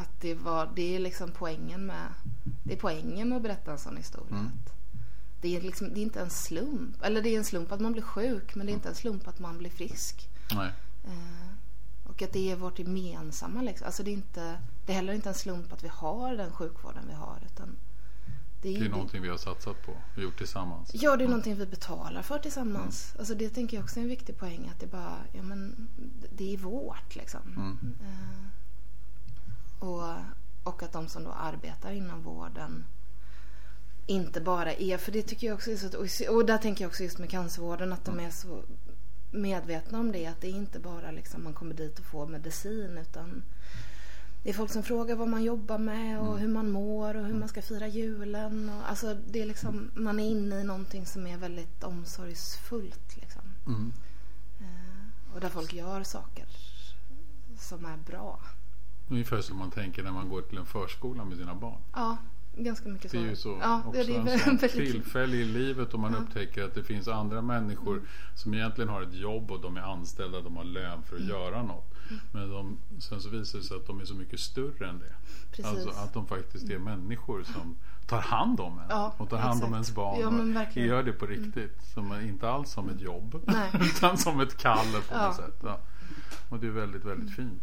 Att, 0.00 0.20
det 0.20 0.34
var, 0.34 0.72
det 0.76 0.96
är 0.96 0.98
liksom 0.98 1.32
poängen 1.32 1.86
med, 1.86 2.06
det 2.64 2.72
är 2.72 2.78
poängen 2.78 3.28
med 3.28 3.36
att 3.36 3.42
berätta 3.42 3.72
en 3.72 3.78
sån 3.78 3.96
historia. 3.96 4.38
Mm. 4.38 4.50
Det 5.40 5.56
är 5.56 5.60
liksom, 5.60 5.94
det 5.94 6.00
är 6.00 6.02
inte 6.02 6.20
en 6.20 6.30
slump. 6.30 7.02
Eller 7.02 7.22
det 7.22 7.28
är 7.28 7.38
en 7.38 7.44
slump 7.44 7.72
att 7.72 7.80
man 7.80 7.92
blir 7.92 8.02
sjuk 8.02 8.54
men 8.54 8.66
det 8.66 8.72
är 8.72 8.74
inte 8.74 8.88
en 8.88 8.94
slump 8.94 9.28
att 9.28 9.38
man 9.38 9.58
blir 9.58 9.70
frisk. 9.70 10.28
Nej. 10.54 10.72
Eh, 11.04 11.50
och 12.04 12.22
att 12.22 12.32
det 12.32 12.50
är 12.50 12.56
vårt 12.56 12.78
gemensamma 12.78 13.62
liksom. 13.62 13.86
Alltså 13.86 14.02
det 14.02 14.10
är 14.10 14.12
inte, 14.12 14.58
det 14.86 14.92
är 14.92 14.96
heller 14.96 15.12
inte 15.12 15.28
en 15.28 15.34
slump 15.34 15.72
att 15.72 15.84
vi 15.84 15.88
har 15.88 16.36
den 16.36 16.52
sjukvården 16.52 17.04
vi 17.08 17.14
har. 17.14 17.38
Utan 17.46 17.76
det 18.62 18.76
är, 18.76 18.80
Det 18.80 18.86
är 18.86 18.90
någonting 18.90 19.22
vi 19.22 19.28
har 19.28 19.36
satsat 19.36 19.82
på 19.86 19.92
och 20.16 20.22
gjort 20.22 20.38
tillsammans. 20.38 20.90
Ja, 20.92 21.16
det 21.16 21.24
är 21.24 21.28
någonting 21.28 21.56
vi 21.56 21.66
betalar 21.66 22.22
för 22.22 22.38
tillsammans. 22.38 23.14
Alltså 23.18 23.34
det 23.34 23.48
tänker 23.48 23.76
jag 23.76 23.84
också 23.84 24.00
är 24.00 24.02
en 24.02 24.08
viktig 24.08 24.38
poäng. 24.38 24.68
Att 24.74 24.80
det 24.80 24.86
bara, 24.86 25.16
ja 25.32 25.42
men 25.42 25.88
det 26.32 26.54
är 26.54 26.58
vårt 26.58 27.16
liksom. 27.16 27.40
Mm. 27.56 27.96
Eh, 28.00 28.59
och, 29.80 30.14
och 30.64 30.82
att 30.82 30.92
de 30.92 31.08
som 31.08 31.24
då 31.24 31.30
arbetar 31.30 31.90
inom 31.92 32.22
vården 32.22 32.84
inte 34.06 34.40
bara 34.40 34.72
är, 34.72 34.98
för 34.98 35.12
det 35.12 35.22
tycker 35.22 35.46
jag 35.46 35.54
också 35.54 35.70
är 35.70 35.76
så, 36.06 36.34
och 36.34 36.46
där 36.46 36.58
tänker 36.58 36.84
jag 36.84 36.88
också 36.88 37.02
just 37.02 37.18
med 37.18 37.30
cancervården 37.30 37.92
att 37.92 38.04
de 38.04 38.20
är 38.20 38.30
så 38.30 38.62
medvetna 39.30 40.00
om 40.00 40.12
det. 40.12 40.26
Att 40.26 40.40
det 40.40 40.48
är 40.48 40.52
inte 40.52 40.78
bara 40.78 41.10
liksom 41.10 41.44
man 41.44 41.54
kommer 41.54 41.74
dit 41.74 41.98
och 41.98 42.04
får 42.04 42.26
medicin 42.26 42.98
utan 42.98 43.42
det 44.42 44.50
är 44.50 44.54
folk 44.54 44.72
som 44.72 44.82
frågar 44.82 45.16
vad 45.16 45.28
man 45.28 45.44
jobbar 45.44 45.78
med 45.78 46.20
och 46.20 46.38
hur 46.38 46.48
man 46.48 46.70
mår 46.70 47.16
och 47.16 47.24
hur 47.26 47.34
man 47.34 47.48
ska 47.48 47.62
fira 47.62 47.86
julen. 47.86 48.68
Och, 48.68 48.90
alltså 48.90 49.14
det 49.14 49.42
är 49.42 49.46
liksom, 49.46 49.90
man 49.94 50.20
är 50.20 50.30
inne 50.30 50.60
i 50.60 50.64
någonting 50.64 51.06
som 51.06 51.26
är 51.26 51.36
väldigt 51.36 51.84
omsorgsfullt. 51.84 53.16
Liksom. 53.16 53.42
Mm. 53.66 53.92
Eh, 54.60 55.34
och 55.34 55.40
där 55.40 55.48
folk 55.48 55.72
gör 55.72 56.02
saker 56.02 56.46
som 57.58 57.84
är 57.84 57.96
bra. 57.96 58.40
Ungefär 59.10 59.40
som 59.40 59.58
man 59.58 59.70
tänker 59.70 60.02
när 60.02 60.12
man 60.12 60.28
går 60.28 60.42
till 60.42 60.58
en 60.58 60.66
förskola 60.66 61.24
med 61.24 61.38
sina 61.38 61.54
barn. 61.54 61.78
Ja, 61.94 62.16
ganska 62.56 62.88
mycket 62.88 63.10
så. 63.10 63.16
Det 63.16 63.22
är 63.22 63.26
ju 63.28 63.36
så 63.36 63.58
ja, 63.62 63.82
också 63.86 64.02
det 64.04 64.16
är 64.16 64.48
en 64.48 64.58
tillfälle 64.58 65.36
i 65.36 65.44
livet 65.44 65.94
och 65.94 66.00
man 66.00 66.12
Ja. 66.12 66.18
upptäcker 66.18 66.64
att 66.64 66.74
det 66.74 66.82
finns 66.82 67.08
andra 67.08 67.42
människor 67.42 68.02
som 68.34 68.54
egentligen 68.54 68.88
har 68.88 69.02
ett 69.02 69.14
jobb 69.14 69.50
och 69.50 69.60
de 69.60 69.76
är 69.76 69.80
anställda, 69.80 70.40
de 70.40 70.56
har 70.56 70.64
lön 70.64 71.02
för 71.02 71.16
att 71.16 71.22
Mm. 71.22 71.32
göra 71.34 71.62
något. 71.62 71.86
Men 72.32 72.50
de, 72.50 72.78
sen 72.98 73.20
så 73.20 73.28
visar 73.28 73.58
det 73.58 73.64
sig 73.64 73.76
att 73.76 73.86
de 73.86 74.00
är 74.00 74.04
så 74.04 74.14
mycket 74.14 74.40
större 74.40 74.88
än 74.88 74.98
det. 74.98 75.14
Precis. 75.50 75.64
Alltså 75.66 75.88
att 75.88 76.14
de 76.14 76.26
faktiskt 76.26 76.70
är 76.70 76.78
människor 76.78 77.42
som 77.42 77.76
tar 78.06 78.20
hand 78.20 78.60
om 78.60 78.78
en 78.78 78.84
Ja, 78.88 79.14
och 79.16 79.28
tar 79.30 79.38
hand 79.38 79.50
om 79.52 79.56
exakt. 79.58 79.72
ens 79.74 79.94
barn. 79.94 80.20
Ja, 80.20 80.26
och. 80.28 80.34
Mm. 80.34 80.86
gör 80.88 81.02
det 81.02 81.12
på 81.12 81.26
riktigt. 81.26 81.78
Som, 81.94 82.20
inte 82.20 82.50
alls 82.50 82.70
som 82.70 82.88
ett 82.88 83.00
jobb 83.00 83.40
utan 83.80 84.18
som 84.18 84.40
ett 84.40 84.56
kall 84.56 84.86
på 85.08 85.16
något 85.16 85.36
sätt. 85.36 85.64
Och 86.48 86.58
det 86.58 86.66
är 86.66 86.70
väldigt, 86.70 87.04
väldigt 87.04 87.36
fint. 87.36 87.62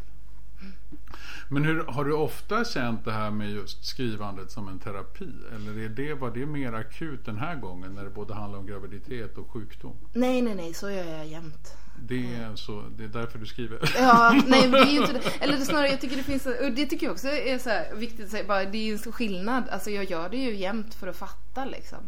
Men 1.49 1.65
hur, 1.65 1.83
har 1.83 2.05
du 2.05 2.13
ofta 2.13 2.65
känt 2.65 3.05
det 3.05 3.11
här 3.11 3.31
med 3.31 3.51
just 3.51 3.85
skrivandet 3.85 4.51
som 4.51 4.67
en 4.67 4.79
terapi? 4.79 5.29
Eller 5.55 5.85
är 5.85 5.89
det, 5.89 6.13
var 6.13 6.31
det 6.31 6.45
mer 6.45 6.73
akut 6.73 7.25
den 7.25 7.37
här 7.37 7.55
gången 7.55 7.95
när 7.95 8.03
det 8.03 8.09
både 8.09 8.33
handlar 8.33 8.59
om 8.59 8.67
graviditet 8.67 9.37
och 9.37 9.51
sjukdom? 9.51 9.95
Nej, 10.13 10.41
nej, 10.41 10.55
nej, 10.55 10.73
så 10.73 10.89
gör 10.89 11.03
jag 11.03 11.27
jämt. 11.27 11.77
Det 12.01 12.35
är, 12.35 12.55
så, 12.55 12.83
det 12.97 13.03
är 13.03 13.07
därför 13.07 13.39
du 13.39 13.45
skriver? 13.45 13.93
Ja, 13.97 14.41
nej 14.47 14.67
det 14.67 14.77
är 14.77 14.85
ju 14.85 14.99
inte 14.99 15.13
det. 15.39 15.43
Eller 15.43 15.57
snarare 15.57 15.87
jag 15.87 16.01
tycker 16.01 16.15
det 16.17 16.23
finns, 16.23 16.45
och 16.45 16.71
det 16.71 16.85
tycker 16.85 17.05
jag 17.05 17.13
också 17.13 17.27
är 17.27 17.59
så 17.59 17.69
här 17.69 17.95
viktigt 17.95 18.25
att 18.25 18.31
säga, 18.31 18.47
bara, 18.47 18.65
det 18.65 18.77
är 18.77 18.83
ju 18.83 18.93
en 18.93 19.11
skillnad. 19.11 19.69
Alltså 19.69 19.89
jag 19.89 20.09
gör 20.09 20.29
det 20.29 20.37
ju 20.37 20.55
jämt 20.55 20.93
för 20.93 21.07
att 21.07 21.17
fatta 21.17 21.65
liksom. 21.65 21.99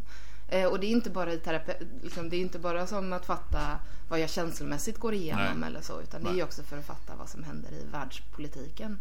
Eh, 0.49 0.65
och 0.65 0.79
det 0.79 0.87
är 0.87 0.91
inte 0.91 1.09
bara 1.09 1.33
i 1.33 1.37
terapi, 1.37 1.73
liksom, 2.01 2.29
det 2.29 2.35
är 2.35 2.41
inte 2.41 2.59
bara 2.59 2.87
som 2.87 3.13
att 3.13 3.25
fatta 3.25 3.79
vad 4.07 4.19
jag 4.19 4.29
känslomässigt 4.29 4.97
går 4.97 5.13
igenom 5.13 5.59
Nej. 5.59 5.69
eller 5.69 5.81
så. 5.81 6.01
Utan 6.01 6.23
det 6.23 6.29
är 6.29 6.33
Nej. 6.33 6.43
också 6.43 6.63
för 6.63 6.77
att 6.77 6.85
fatta 6.85 7.15
vad 7.15 7.29
som 7.29 7.43
händer 7.43 7.71
i 7.71 7.85
världspolitiken. 7.91 8.99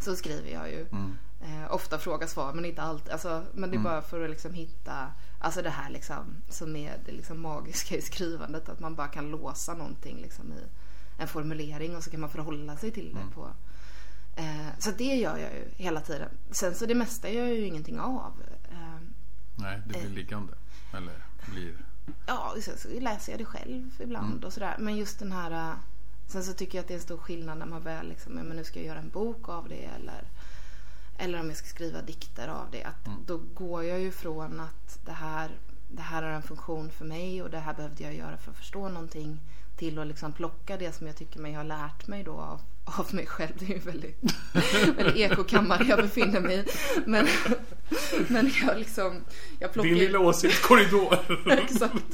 Så 0.00 0.16
skriver 0.16 0.50
jag 0.50 0.70
ju. 0.70 0.86
Mm. 0.92 1.16
Eh, 1.40 1.74
ofta 1.74 1.98
fråga 1.98 2.26
svar 2.26 2.52
men 2.52 2.64
inte 2.64 2.82
alltid. 2.82 3.12
Alltså, 3.12 3.44
men 3.52 3.70
det 3.70 3.76
är 3.76 3.80
bara 3.80 4.02
för 4.02 4.24
att 4.24 4.30
liksom 4.30 4.54
hitta 4.54 5.12
Alltså 5.42 5.62
det 5.62 5.70
här 5.70 5.90
liksom 5.90 6.36
som 6.48 6.76
är 6.76 6.98
det 7.06 7.12
liksom 7.12 7.40
magiska 7.40 7.96
i 7.96 8.02
skrivandet. 8.02 8.68
Att 8.68 8.80
man 8.80 8.94
bara 8.94 9.08
kan 9.08 9.30
låsa 9.30 9.74
någonting 9.74 10.18
liksom 10.22 10.52
i 10.52 10.62
en 11.18 11.28
formulering 11.28 11.96
och 11.96 12.04
så 12.04 12.10
kan 12.10 12.20
man 12.20 12.30
förhålla 12.30 12.76
sig 12.76 12.90
till 12.90 13.14
det 13.14 13.34
på. 13.34 13.50
Eh, 14.36 14.78
så 14.78 14.90
det 14.90 15.16
gör 15.16 15.36
jag 15.36 15.54
ju 15.54 15.70
hela 15.76 16.00
tiden. 16.00 16.28
Sen 16.50 16.74
så 16.74 16.86
det 16.86 16.94
mesta 16.94 17.30
gör 17.30 17.46
jag 17.46 17.56
ju 17.56 17.66
ingenting 17.66 18.00
av. 18.00 18.42
Eh, 18.70 18.76
Nej, 19.54 19.82
det 19.86 19.98
blir 19.98 20.10
liggande. 20.10 20.52
Eller 20.92 21.24
blir... 21.46 21.74
ja, 22.26 22.54
sen 22.62 22.78
så 22.78 23.00
läser 23.00 23.32
jag 23.32 23.40
det 23.40 23.44
själv 23.44 23.90
ibland 24.00 24.44
och 24.44 24.52
sådär. 24.52 24.76
Men 24.78 24.96
just 24.96 25.18
den 25.18 25.32
här 25.32 25.50
eh, 25.50 25.74
Sen 26.26 26.44
så 26.44 26.52
tycker 26.52 26.78
jag 26.78 26.82
att 26.82 26.88
det 26.88 26.94
är 26.94 26.98
en 26.98 27.02
stor 27.02 27.16
skillnad 27.16 27.58
när 27.58 27.66
man 27.66 27.82
väl 27.82 28.08
liksom, 28.08 28.32
men 28.32 28.56
nu 28.56 28.64
ska 28.64 28.78
jag 28.78 28.86
göra 28.86 28.98
en 28.98 29.10
bok 29.10 29.48
av 29.48 29.68
det 29.68 29.84
eller 29.84 30.24
eller 31.20 31.40
om 31.40 31.48
jag 31.48 31.56
ska 31.56 31.66
skriva 31.66 32.02
dikter 32.02 32.48
av 32.48 32.66
det. 32.70 32.84
Att 32.84 33.08
Då 33.26 33.40
går 33.54 33.84
jag 33.84 34.00
ju 34.00 34.10
från 34.12 34.60
att 34.60 34.98
det 35.04 35.12
här, 35.12 35.50
det 35.88 36.02
här 36.02 36.22
har 36.22 36.30
en 36.30 36.42
funktion 36.42 36.90
för 36.90 37.04
mig 37.04 37.42
och 37.42 37.50
det 37.50 37.58
här 37.58 37.74
behövde 37.74 38.04
jag 38.04 38.14
göra 38.14 38.36
för 38.36 38.50
att 38.50 38.56
förstå 38.56 38.88
någonting 38.88 39.40
till 39.76 39.98
att 39.98 40.06
liksom 40.06 40.32
plocka 40.32 40.76
det 40.76 40.92
som 40.92 41.06
jag 41.06 41.16
tycker 41.16 41.40
mig 41.40 41.54
ha 41.54 41.62
lärt 41.62 42.06
mig 42.06 42.24
då 42.24 42.32
av, 42.32 42.60
av 42.96 43.14
mig 43.14 43.26
själv. 43.26 43.52
Det 43.58 43.64
är 43.64 43.68
ju 43.68 43.78
väldigt, 43.78 44.18
väldigt 44.96 45.16
ekokammare 45.16 45.84
jag 45.88 45.98
befinner 45.98 46.40
mig 46.40 46.56
i. 46.56 46.64
Men, 47.06 47.28
men 48.28 48.52
jag 48.66 48.78
liksom, 48.78 49.24
jag 49.58 49.72
plockar 49.72 49.90
Din 49.90 49.98
lilla 49.98 50.18
åsiktskorridor. 50.18 51.18
Exakt. 51.50 52.04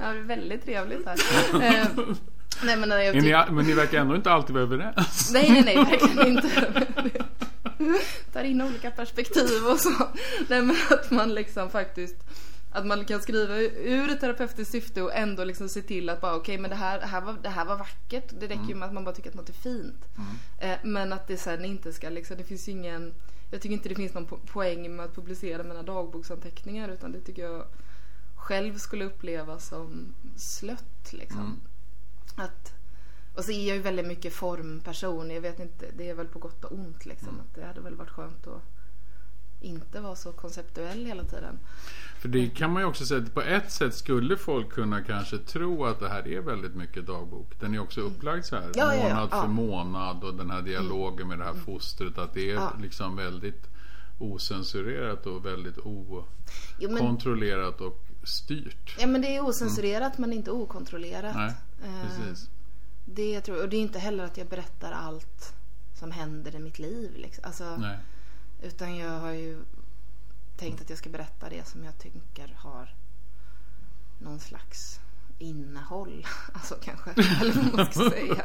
Ja, 0.00 0.12
det 0.12 0.18
är 0.18 0.22
väldigt 0.22 0.64
trevligt 0.64 1.06
här. 1.06 1.16
Eh, 1.52 1.86
nej 2.62 2.76
men 2.76 2.88
när 2.88 2.98
jag 2.98 3.14
ni, 3.14 3.54
men 3.54 3.66
ni 3.66 3.72
verkar 3.72 3.98
ändå 3.98 4.16
inte 4.16 4.30
alltid 4.30 4.54
vara 4.54 4.64
överens. 4.64 5.30
Nej, 5.32 5.50
nej, 5.50 5.62
nej, 5.62 5.76
verkligen 5.76 6.26
inte. 6.26 6.84
Tar 8.32 8.44
in 8.44 8.62
olika 8.62 8.90
perspektiv 8.90 9.66
och 9.70 9.80
så. 9.80 9.92
Nej, 10.48 10.62
men 10.62 10.76
att 10.90 11.10
man 11.10 11.34
liksom 11.34 11.70
faktiskt 11.70 12.16
att 12.78 12.86
man 12.86 13.04
kan 13.04 13.20
skriva 13.20 13.56
ur 13.58 14.10
ett 14.10 14.20
terapeutiskt 14.20 14.72
syfte 14.72 15.02
och 15.02 15.14
ändå 15.14 15.44
liksom 15.44 15.68
se 15.68 15.82
till 15.82 16.08
att 16.08 16.20
bara 16.20 16.36
okej 16.36 16.58
men 16.58 16.70
det 16.70 16.76
här, 16.76 17.00
det, 17.00 17.06
här 17.06 17.20
var, 17.20 17.36
det 17.42 17.48
här 17.48 17.64
var 17.64 17.76
vackert. 17.76 18.32
Det 18.40 18.46
räcker 18.46 18.68
ju 18.68 18.74
med 18.74 18.88
att 18.88 18.94
man 18.94 19.04
bara 19.04 19.14
tycker 19.14 19.30
att 19.30 19.36
något 19.36 19.48
är 19.48 19.52
fint. 19.52 20.04
Eh, 20.58 20.78
men 20.82 21.12
att 21.12 21.26
det 21.26 21.36
sen 21.36 21.64
inte 21.64 21.92
ska 21.92 22.08
liksom, 22.08 22.36
det 22.36 22.44
finns 22.44 22.68
ju 22.68 22.72
ingen 22.72 23.14
Jag 23.50 23.60
tycker 23.60 23.72
inte 23.72 23.88
det 23.88 23.94
finns 23.94 24.14
någon 24.14 24.26
po- 24.26 24.46
poäng 24.46 24.96
med 24.96 25.04
att 25.04 25.14
publicera 25.14 25.62
mina 25.62 25.82
dagboksanteckningar 25.82 26.88
utan 26.88 27.12
det 27.12 27.20
tycker 27.20 27.42
jag 27.42 27.64
själv 28.36 28.78
skulle 28.78 29.04
uppleva 29.04 29.58
som 29.58 30.14
slött 30.36 31.12
liksom. 31.12 31.60
Att, 32.36 32.72
och 33.34 33.44
så 33.44 33.50
är 33.52 33.68
jag 33.68 33.76
ju 33.76 33.82
väldigt 33.82 34.06
mycket 34.06 34.32
formperson. 34.34 35.30
Jag 35.30 35.40
vet 35.40 35.60
inte, 35.60 35.86
det 35.96 36.08
är 36.08 36.14
väl 36.14 36.26
på 36.26 36.38
gott 36.38 36.64
och 36.64 36.72
ont 36.72 37.06
liksom. 37.06 37.40
Att 37.40 37.54
det 37.54 37.66
hade 37.66 37.80
väl 37.80 37.94
varit 37.94 38.10
skönt 38.10 38.46
att 38.46 38.62
inte 39.60 40.00
vara 40.00 40.16
så 40.16 40.32
konceptuell 40.32 41.06
hela 41.06 41.24
tiden. 41.24 41.58
För 42.18 42.28
det 42.28 42.48
kan 42.48 42.72
man 42.72 42.82
ju 42.82 42.88
också 42.88 43.06
säga 43.06 43.22
att 43.22 43.34
på 43.34 43.42
ett 43.42 43.72
sätt 43.72 43.94
skulle 43.94 44.36
folk 44.36 44.70
kunna 44.72 45.02
kanske 45.02 45.38
tro 45.38 45.84
att 45.84 46.00
det 46.00 46.08
här 46.08 46.28
är 46.28 46.40
väldigt 46.40 46.74
mycket 46.74 47.06
dagbok. 47.06 47.52
Den 47.60 47.74
är 47.74 47.78
också 47.78 48.00
upplagd 48.00 48.44
så 48.44 48.56
här 48.56 48.70
Ja, 48.74 48.94
ja, 48.94 49.08
ja. 49.08 49.14
månad 49.14 49.30
för 49.30 49.36
Ja. 49.36 49.44
Mm. 49.44 49.54
månad 49.56 50.24
och 50.24 50.34
den 50.34 50.50
här 50.50 50.62
dialogen 50.62 51.28
med 51.28 51.38
det 51.38 51.44
här 51.44 51.54
fostret. 51.54 52.18
Att 52.18 52.34
det 52.34 52.50
är 52.50 52.54
Ja. 52.54 52.72
liksom 52.82 53.16
väldigt 53.16 53.66
osensurerat 54.18 55.26
och 55.26 55.46
väldigt 55.46 55.78
okontrollerat 55.78 57.80
och 57.80 58.04
styrt. 58.24 58.96
ja, 58.98 59.06
men 59.06 59.20
det 59.22 59.36
är 59.36 59.44
osensurerat 59.48 60.18
men 60.18 60.32
inte 60.32 60.50
okontrollerat. 60.50 61.36
Nej, 61.36 61.52
Eh, 61.84 62.02
precis. 62.02 62.50
Det 63.04 63.32
jag 63.32 63.44
tror, 63.44 63.62
och 63.62 63.68
det 63.68 63.76
är 63.76 63.80
inte 63.80 63.98
heller 63.98 64.24
att 64.24 64.36
jag 64.36 64.46
berättar 64.46 64.92
allt 64.92 65.54
som 65.94 66.10
händer 66.10 66.56
i 66.56 66.58
mitt 66.58 66.78
liv. 66.78 67.10
Liksom. 67.16 67.44
Alltså, 67.46 67.76
Nej. 67.76 67.98
Utan 68.62 68.96
jag 68.96 69.18
har 69.18 69.32
ju 69.32 69.64
tänkt 70.56 70.80
att 70.80 70.90
jag 70.90 70.98
ska 70.98 71.10
berätta 71.10 71.48
det 71.48 71.68
som 71.68 71.84
jag 71.84 71.98
tycker 71.98 72.56
har 72.58 72.94
någon 74.18 74.40
slags 74.40 75.00
innehåll. 75.38 76.26
Alltså 76.52 76.74
kanske, 76.82 77.10
eller 77.40 77.52
vad 77.52 77.74
man 77.74 77.86
ska 77.86 78.10
säga. 78.10 78.44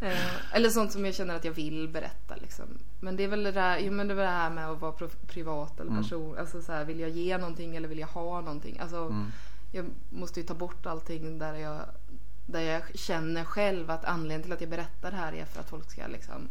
Eh, 0.00 0.54
eller 0.54 0.70
sånt 0.70 0.92
som 0.92 1.04
jag 1.04 1.14
känner 1.14 1.36
att 1.36 1.44
jag 1.44 1.52
vill 1.52 1.88
berätta 1.88 2.36
liksom. 2.36 2.66
Men 3.00 3.16
det 3.16 3.24
är 3.24 3.28
väl 3.28 3.42
det 3.42 3.52
där, 3.52 3.78
jo, 3.78 3.92
men 3.92 4.08
det 4.08 4.14
är 4.14 4.16
det 4.16 4.26
här 4.26 4.50
med 4.50 4.68
att 4.68 4.80
vara 4.80 5.08
privat 5.26 5.80
eller 5.80 5.90
person. 6.02 6.38
Alltså 6.38 6.62
så 6.62 6.72
här, 6.72 6.84
vill 6.84 7.00
jag 7.00 7.10
ge 7.10 7.38
någonting 7.38 7.76
eller 7.76 7.88
vill 7.88 7.98
jag 7.98 8.08
ha 8.08 8.40
någonting? 8.40 8.78
Alltså, 8.78 9.26
jag 9.72 9.86
måste 10.10 10.40
ju 10.40 10.46
ta 10.46 10.54
bort 10.54 10.86
allting 10.86 11.38
där 11.38 11.54
jag, 11.54 11.80
där 12.46 12.60
jag 12.60 12.98
känner 12.98 13.44
själv 13.44 13.90
att 13.90 14.04
anledningen 14.04 14.42
till 14.42 14.52
att 14.52 14.60
jag 14.60 14.70
berättar 14.70 15.10
det 15.10 15.16
här 15.16 15.32
är 15.32 15.44
för 15.44 15.60
att 15.60 15.70
folk 15.70 15.90
ska 15.90 16.06
liksom 16.06 16.48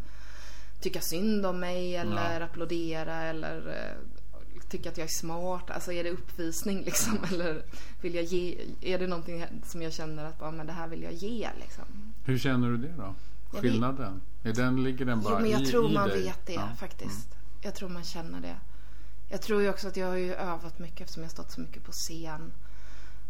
tycka 0.80 1.02
synd 1.02 1.46
om 1.46 1.60
mig 1.60 1.96
eller 1.96 2.40
Ja. 2.40 2.46
applådera 2.46 3.16
eller 3.24 3.58
eh, 3.68 4.62
tycka 4.70 4.90
att 4.90 4.98
jag 4.98 5.06
är 5.06 5.12
smart. 5.14 5.70
Alltså 5.72 5.92
är 5.92 6.04
det 6.04 6.10
uppvisning 6.12 6.82
liksom? 6.84 7.18
Eller 7.32 7.64
vill 8.02 8.16
jag 8.16 8.24
ge, 8.24 8.58
är 8.82 9.00
det 9.00 9.08
någonting 9.08 9.46
som 9.66 9.82
jag 9.82 9.94
känner 9.94 10.26
att 10.26 10.40
bara, 10.40 10.52
men 10.52 10.68
det 10.68 10.74
här 10.74 10.88
vill 10.88 11.04
jag 11.04 11.14
ge 11.14 11.50
liksom? 11.62 11.84
Hur 12.26 12.38
känner 12.38 12.70
du 12.70 12.78
det 12.78 12.94
då? 12.98 13.16
Skillnaden? 13.60 14.22
Är 14.44 14.54
den, 14.54 14.84
ligger 14.84 15.06
den 15.06 15.22
bara 15.22 15.34
Jo 15.34 15.40
men 15.42 15.52
jag 15.52 15.62
i, 15.62 15.66
tror 15.66 15.90
man 15.90 16.10
dig? 16.10 16.24
vet 16.24 16.46
det 16.46 16.54
Ja. 16.54 16.70
faktiskt. 16.80 17.28
Jag 17.62 17.76
tror 17.76 17.90
man 17.90 18.04
känner 18.04 18.42
det. 18.42 18.56
Jag 19.30 19.42
tror 19.42 19.62
ju 19.62 19.70
också 19.70 19.88
att 19.88 19.98
jag 19.98 20.08
har 20.08 20.16
ju 20.16 20.34
övat 20.34 20.80
mycket 20.80 21.02
eftersom 21.02 21.24
jag 21.24 21.30
har 21.30 21.34
stått 21.34 21.52
så 21.52 21.62
mycket 21.62 21.84
på 21.84 21.92
scen. 21.92 22.54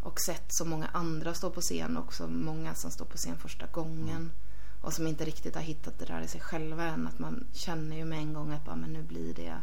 Och 0.02 0.20
sett 0.20 0.52
så 0.52 0.64
många 0.64 0.86
andra 0.92 1.34
stå 1.34 1.50
på 1.50 1.60
scen 1.60 1.96
också. 1.96 2.28
Många 2.28 2.74
som 2.74 2.90
står 2.90 3.04
på 3.04 3.16
scen 3.16 3.36
första 3.38 3.66
gången. 3.66 4.30
Och 4.80 4.92
som 4.92 5.06
inte 5.06 5.24
riktigt 5.24 5.54
har 5.54 5.62
hittat 5.62 5.98
det 5.98 6.04
där 6.04 6.20
i 6.20 6.28
sig 6.28 6.40
själva 6.40 6.84
än. 6.84 7.06
Att 7.06 7.18
man 7.18 7.44
känner 7.52 7.96
ju 7.96 8.04
med 8.04 8.18
en 8.18 8.32
gång 8.32 8.52
att 8.52 8.64
bara, 8.64 8.76
men 8.76 8.92
nu 8.92 9.02
blir 9.02 9.34
det... 9.34 9.58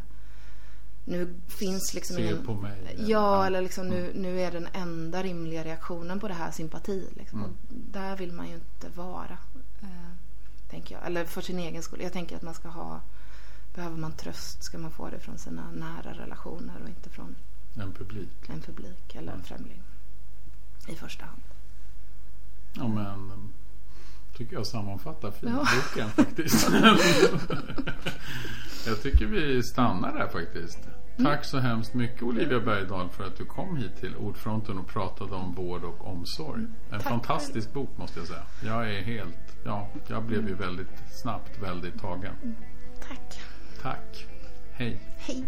Nu 1.04 1.34
finns 1.46 1.94
liksom 1.94 2.16
Se 2.16 2.22
ingen... 2.22 2.46
på 2.46 2.54
mig. 2.54 2.94
Ja, 2.98 3.04
Ja. 3.06 3.46
eller 3.46 3.60
liksom 3.62 3.88
nu, 3.88 4.12
nu 4.14 4.40
är 4.40 4.52
den 4.52 4.68
enda 4.72 5.22
rimliga 5.22 5.64
reaktionen 5.64 6.20
på 6.20 6.28
det 6.28 6.34
här 6.34 6.50
sympati. 6.50 7.08
Liksom. 7.16 7.44
Och 7.44 7.50
där 7.68 8.16
vill 8.16 8.32
man 8.32 8.48
ju 8.48 8.54
inte 8.54 8.88
vara. 8.88 9.38
Eh, 9.82 9.88
tänker 10.70 10.94
jag. 10.94 11.06
Eller 11.06 11.24
för 11.24 11.40
sin 11.40 11.58
egen 11.58 11.82
skull. 11.82 12.02
Jag 12.02 12.12
tänker 12.12 12.36
att 12.36 12.42
man 12.42 12.54
ska 12.54 12.68
ha... 12.68 13.00
Behöver 13.74 13.96
man 13.96 14.12
tröst 14.12 14.62
ska 14.62 14.78
man 14.78 14.90
få 14.90 15.08
det 15.10 15.18
från 15.20 15.38
sina 15.38 15.70
nära 15.70 16.12
relationer 16.12 16.82
och 16.82 16.88
inte 16.88 17.10
från 17.10 17.36
En 17.74 17.92
publik. 17.92 18.48
en 18.48 18.60
publik 18.60 19.14
eller 19.14 19.32
en 19.32 19.42
främling. 19.42 19.82
I 20.88 20.94
första 20.94 21.24
hand. 21.24 21.42
Ja 22.74 22.88
men 22.88 23.52
tycker 24.36 24.56
jag 24.56 24.66
sammanfattar 24.66 25.30
fint 25.30 25.52
Ja. 25.56 25.66
boken 25.76 26.08
faktiskt. 26.24 26.68
jag 28.86 29.02
tycker 29.02 29.26
vi 29.26 29.62
stannar 29.62 30.18
där 30.18 30.28
faktiskt. 30.28 30.78
Mm. 31.18 31.32
Tack 31.32 31.44
så 31.44 31.58
hemskt 31.58 31.94
mycket 31.94 32.22
Olivia 32.22 32.60
Bergdahl 32.60 33.08
för 33.08 33.24
att 33.26 33.36
du 33.36 33.44
kom 33.44 33.76
hit 33.76 33.96
till 34.00 34.16
Ordfronten 34.16 34.78
och 34.78 34.88
pratade 34.88 35.34
om 35.34 35.54
vård 35.54 35.84
och 35.84 36.06
omsorg. 36.06 36.62
En 36.62 36.70
Tack 36.90 37.02
fantastisk 37.02 37.72
bok 37.72 37.90
måste 37.98 38.18
jag 38.18 38.28
säga. 38.28 38.42
Jag 38.64 38.90
är 38.94 39.02
helt, 39.02 39.56
ja, 39.64 39.88
jag 40.08 40.22
blev 40.22 40.48
ju 40.48 40.54
väldigt 40.54 41.02
snabbt 41.22 41.58
väldigt 41.62 42.00
tagen. 42.00 42.34
Tack. 43.08 43.40
Tack. 43.82 44.26
Hej. 44.72 45.00
Hej. 45.18 45.44